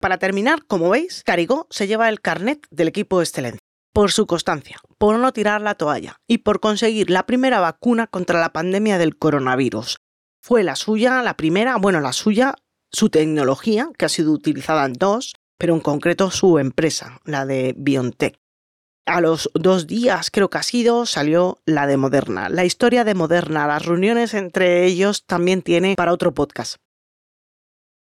Para 0.00 0.18
terminar, 0.18 0.64
como 0.66 0.88
veis, 0.88 1.22
Carigó 1.24 1.66
se 1.70 1.86
lleva 1.86 2.08
el 2.08 2.20
carnet 2.20 2.66
del 2.70 2.88
equipo 2.88 3.18
de 3.18 3.24
excelencia 3.24 3.60
por 3.92 4.10
su 4.10 4.26
constancia, 4.26 4.78
por 4.98 5.18
no 5.18 5.32
tirar 5.32 5.60
la 5.60 5.74
toalla 5.74 6.16
y 6.26 6.38
por 6.38 6.60
conseguir 6.60 7.10
la 7.10 7.26
primera 7.26 7.60
vacuna 7.60 8.06
contra 8.06 8.40
la 8.40 8.52
pandemia 8.52 8.98
del 8.98 9.18
coronavirus. 9.18 9.98
Fue 10.42 10.64
la 10.64 10.74
suya, 10.74 11.22
la 11.22 11.36
primera, 11.36 11.76
bueno, 11.76 12.00
la 12.00 12.12
suya, 12.12 12.56
su 12.90 13.10
tecnología, 13.10 13.90
que 13.96 14.06
ha 14.06 14.08
sido 14.08 14.32
utilizada 14.32 14.84
en 14.84 14.94
dos, 14.94 15.34
pero 15.56 15.72
en 15.74 15.80
concreto 15.80 16.32
su 16.32 16.58
empresa, 16.58 17.20
la 17.24 17.46
de 17.46 17.74
BioNTech. 17.78 18.34
A 19.06 19.20
los 19.20 19.50
dos 19.54 19.86
días, 19.86 20.32
creo 20.32 20.50
que 20.50 20.58
ha 20.58 20.64
sido, 20.64 21.06
salió 21.06 21.58
la 21.64 21.86
de 21.86 21.96
Moderna. 21.96 22.48
La 22.48 22.64
historia 22.64 23.04
de 23.04 23.14
Moderna, 23.14 23.68
las 23.68 23.86
reuniones 23.86 24.34
entre 24.34 24.84
ellos 24.84 25.24
también 25.26 25.62
tiene 25.62 25.94
para 25.94 26.12
otro 26.12 26.34
podcast. 26.34 26.76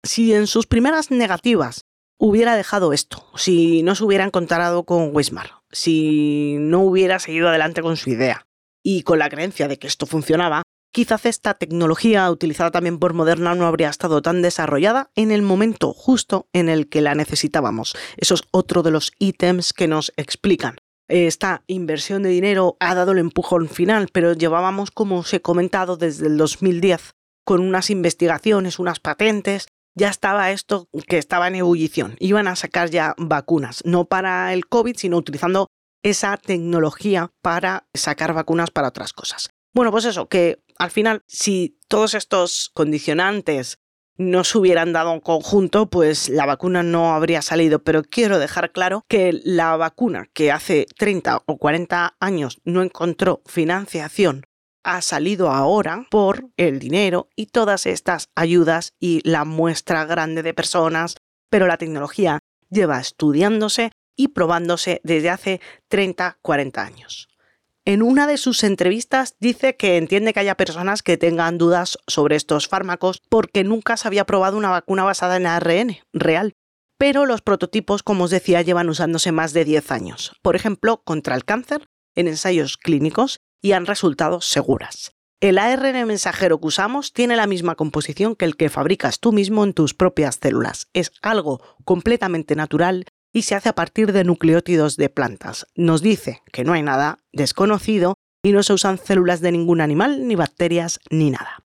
Si 0.04 0.34
en 0.34 0.48
sus 0.48 0.68
primeras 0.68 1.12
negativas 1.12 1.84
hubiera 2.18 2.56
dejado 2.56 2.94
esto, 2.94 3.26
si 3.36 3.84
no 3.84 3.94
se 3.94 4.06
hubiera 4.06 4.24
encontrado 4.24 4.86
con 4.86 5.14
Wismar, 5.14 5.52
si 5.70 6.56
no 6.60 6.80
hubiera 6.80 7.20
seguido 7.20 7.50
adelante 7.50 7.82
con 7.82 7.98
su 7.98 8.10
idea 8.10 8.48
y 8.82 9.04
con 9.04 9.20
la 9.20 9.30
creencia 9.30 9.68
de 9.68 9.78
que 9.78 9.88
esto 9.88 10.06
funcionaba, 10.06 10.64
quizás 10.92 11.26
esta 11.26 11.54
tecnología 11.54 12.30
utilizada 12.30 12.72
también 12.72 13.00
por 13.00 13.14
Moderna 13.14 13.56
no 13.56 13.66
habría 13.66 13.90
estado 13.90 14.22
tan 14.22 14.42
desarrollada 14.42 15.10
en 15.16 15.32
el 15.32 15.42
momento 15.42 15.94
justo 15.94 16.48
en 16.54 16.70
el 16.70 16.90
que 16.90 17.02
la 17.02 17.16
necesitábamos. 17.16 17.96
Eso 18.18 18.36
es 18.36 18.44
otro 18.52 18.84
de 18.84 18.92
los 18.92 19.12
ítems 19.20 19.74
que 19.74 19.88
nos 19.88 20.14
explican. 20.18 20.78
Esta 21.08 21.64
inversión 21.68 22.24
de 22.24 22.30
dinero 22.30 22.78
ha 22.80 22.96
dado 22.96 23.12
el 23.12 23.18
empujón 23.18 23.68
final, 23.68 24.08
pero 24.14 24.34
llevábamos, 24.34 24.92
como 24.92 25.20
os 25.20 25.34
he 25.34 25.42
comentado, 25.42 25.98
desde 25.98 26.28
el 26.28 26.38
2010 26.38 27.12
con 27.44 27.62
unas 27.62 27.90
investigaciones, 27.90 28.80
unas 28.80 29.00
patentes, 29.00 29.68
ya 29.94 30.10
estaba 30.10 30.52
esto 30.52 30.88
que 31.08 31.18
estaba 31.18 31.48
en 31.48 31.56
ebullición. 31.56 32.16
Iban 32.20 32.48
a 32.48 32.56
sacar 32.56 32.90
ya 32.90 33.14
vacunas, 33.18 33.82
no 33.84 34.06
para 34.06 34.54
el 34.54 34.68
COVID, 34.68 34.96
sino 34.96 35.18
utilizando 35.18 35.68
esa 36.04 36.38
tecnología 36.38 37.32
para 37.42 37.88
sacar 37.94 38.34
vacunas 38.34 38.72
para 38.72 38.88
otras 38.88 39.12
cosas. 39.12 39.50
Bueno, 39.74 39.92
pues 39.92 40.06
eso, 40.06 40.28
que 40.28 40.62
al 40.78 40.92
final, 40.92 41.24
si 41.28 41.78
todos 41.88 42.14
estos 42.14 42.72
condicionantes 42.74 43.80
no 44.18 44.44
se 44.44 44.58
hubieran 44.58 44.94
dado 44.94 45.14
en 45.14 45.20
conjunto, 45.20 45.90
pues 45.90 46.30
la 46.30 46.46
vacuna 46.46 46.84
no 46.84 47.14
habría 47.14 47.42
salido. 47.42 47.84
Pero 47.84 48.04
quiero 48.04 48.40
dejar 48.40 48.72
claro 48.72 49.04
que 49.08 49.40
la 49.44 49.76
vacuna 49.78 50.28
que 50.34 50.52
hace 50.52 50.86
30 50.98 51.44
o 51.46 51.58
40 51.58 52.18
años 52.20 52.62
no 52.66 52.84
encontró 52.84 53.42
financiación 53.46 54.44
ha 54.84 55.02
salido 55.02 55.52
ahora 55.52 56.08
por 56.10 56.50
el 56.58 56.80
dinero 56.80 57.30
y 57.36 57.48
todas 57.48 57.86
estas 57.86 58.30
ayudas 58.36 58.94
y 59.00 59.22
la 59.28 59.46
muestra 59.46 60.06
grande 60.06 60.44
de 60.44 60.54
personas, 60.54 61.18
pero 61.50 61.68
la 61.68 61.78
tecnología 61.78 62.40
lleva 62.70 63.00
estudiándose 63.00 63.92
y 64.16 64.30
probándose 64.30 65.02
desde 65.04 65.30
hace 65.30 65.62
30, 65.88 66.40
40 66.42 66.82
años. 66.82 67.31
En 67.84 68.04
una 68.04 68.28
de 68.28 68.38
sus 68.38 68.64
entrevistas 68.64 69.36
dice 69.40 69.76
que 69.76 69.98
entiende 69.98 70.34
que 70.34 70.40
haya 70.40 70.56
personas 70.56 71.02
que 71.02 71.18
tengan 71.18 71.58
dudas 71.58 71.98
sobre 72.06 72.36
estos 72.36 72.68
fármacos 72.68 73.24
porque 73.28 73.64
nunca 73.64 73.98
se 73.98 74.08
había 74.08 74.26
probado 74.26 74.56
una 74.56 74.70
vacuna 74.70 75.04
basada 75.04 75.38
en 75.38 75.48
ARN 75.48 75.98
real. 76.14 76.54
Pero 77.00 77.26
los 77.26 77.42
prototipos, 77.42 78.04
como 78.04 78.26
os 78.26 78.30
decía, 78.30 78.62
llevan 78.62 78.88
usándose 78.88 79.32
más 79.32 79.54
de 79.54 79.66
10 79.66 79.92
años. 79.92 80.36
Por 80.44 80.56
ejemplo, 80.56 81.02
contra 81.04 81.34
el 81.34 81.44
cáncer, 81.44 81.88
en 82.14 82.28
ensayos 82.28 82.78
clínicos, 82.78 83.40
y 83.64 83.72
han 83.72 83.88
resultado 83.88 84.42
seguras. 84.42 85.14
El 85.40 85.58
ARN 85.58 86.06
mensajero 86.06 86.60
que 86.60 86.68
usamos 86.68 87.14
tiene 87.14 87.36
la 87.36 87.48
misma 87.48 87.74
composición 87.74 88.36
que 88.36 88.46
el 88.46 88.58
que 88.58 88.70
fabricas 88.70 89.20
tú 89.20 89.32
mismo 89.32 89.64
en 89.64 89.74
tus 89.74 89.96
propias 89.96 90.38
células. 90.40 90.88
Es 90.94 91.14
algo 91.24 91.64
completamente 91.84 92.56
natural 92.56 93.06
y 93.34 93.44
se 93.44 93.56
hace 93.56 93.70
a 93.70 93.76
partir 93.76 94.12
de 94.14 94.24
nucleótidos 94.24 94.98
de 94.98 95.10
plantas. 95.10 95.68
Nos 95.76 96.02
dice 96.02 96.42
que 96.52 96.64
no 96.64 96.74
hay 96.74 96.82
nada 96.82 97.20
desconocido 97.32 98.16
y 98.44 98.52
no 98.52 98.64
se 98.64 98.74
usan 98.74 98.98
células 98.98 99.42
de 99.42 99.52
ningún 99.52 99.82
animal, 99.82 100.28
ni 100.28 100.36
bacterias, 100.36 101.00
ni 101.10 101.30
nada. 101.32 101.64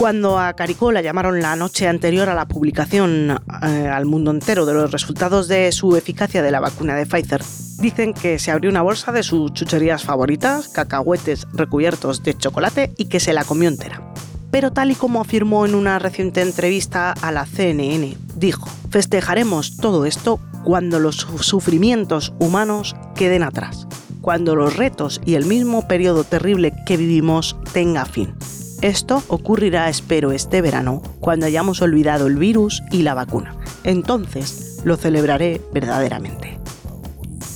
Cuando 0.00 0.38
a 0.38 0.54
Caricó 0.54 0.92
la 0.92 1.02
llamaron 1.02 1.42
la 1.42 1.56
noche 1.56 1.86
anterior 1.86 2.30
a 2.30 2.34
la 2.34 2.48
publicación 2.48 3.38
eh, 3.62 3.86
al 3.86 4.06
mundo 4.06 4.30
entero 4.30 4.64
de 4.64 4.72
los 4.72 4.90
resultados 4.90 5.46
de 5.46 5.72
su 5.72 5.94
eficacia 5.94 6.42
de 6.42 6.50
la 6.50 6.60
vacuna 6.60 6.96
de 6.96 7.04
Pfizer, 7.04 7.42
dicen 7.80 8.14
que 8.14 8.38
se 8.38 8.50
abrió 8.50 8.70
una 8.70 8.80
bolsa 8.80 9.12
de 9.12 9.22
sus 9.22 9.52
chucherías 9.52 10.04
favoritas, 10.04 10.68
cacahuetes 10.68 11.46
recubiertos 11.52 12.22
de 12.22 12.32
chocolate 12.32 12.92
y 12.96 13.10
que 13.10 13.20
se 13.20 13.34
la 13.34 13.44
comió 13.44 13.68
entera. 13.68 14.02
Pero 14.50 14.72
tal 14.72 14.90
y 14.90 14.94
como 14.94 15.20
afirmó 15.20 15.66
en 15.66 15.74
una 15.74 15.98
reciente 15.98 16.40
entrevista 16.40 17.12
a 17.12 17.30
la 17.30 17.44
CNN, 17.44 18.16
dijo, 18.40 18.68
festejaremos 18.90 19.76
todo 19.76 20.06
esto 20.06 20.40
cuando 20.64 20.98
los 20.98 21.16
sufrimientos 21.40 22.32
humanos 22.40 22.96
queden 23.14 23.42
atrás, 23.42 23.86
cuando 24.20 24.56
los 24.56 24.76
retos 24.76 25.20
y 25.24 25.34
el 25.34 25.44
mismo 25.44 25.86
periodo 25.86 26.24
terrible 26.24 26.72
que 26.86 26.96
vivimos 26.96 27.56
tenga 27.72 28.04
fin. 28.06 28.34
Esto 28.82 29.22
ocurrirá, 29.28 29.90
espero, 29.90 30.32
este 30.32 30.62
verano, 30.62 31.02
cuando 31.20 31.44
hayamos 31.44 31.82
olvidado 31.82 32.26
el 32.26 32.36
virus 32.36 32.82
y 32.90 33.02
la 33.02 33.12
vacuna. 33.12 33.54
Entonces 33.84 34.80
lo 34.84 34.96
celebraré 34.96 35.60
verdaderamente. 35.72 36.58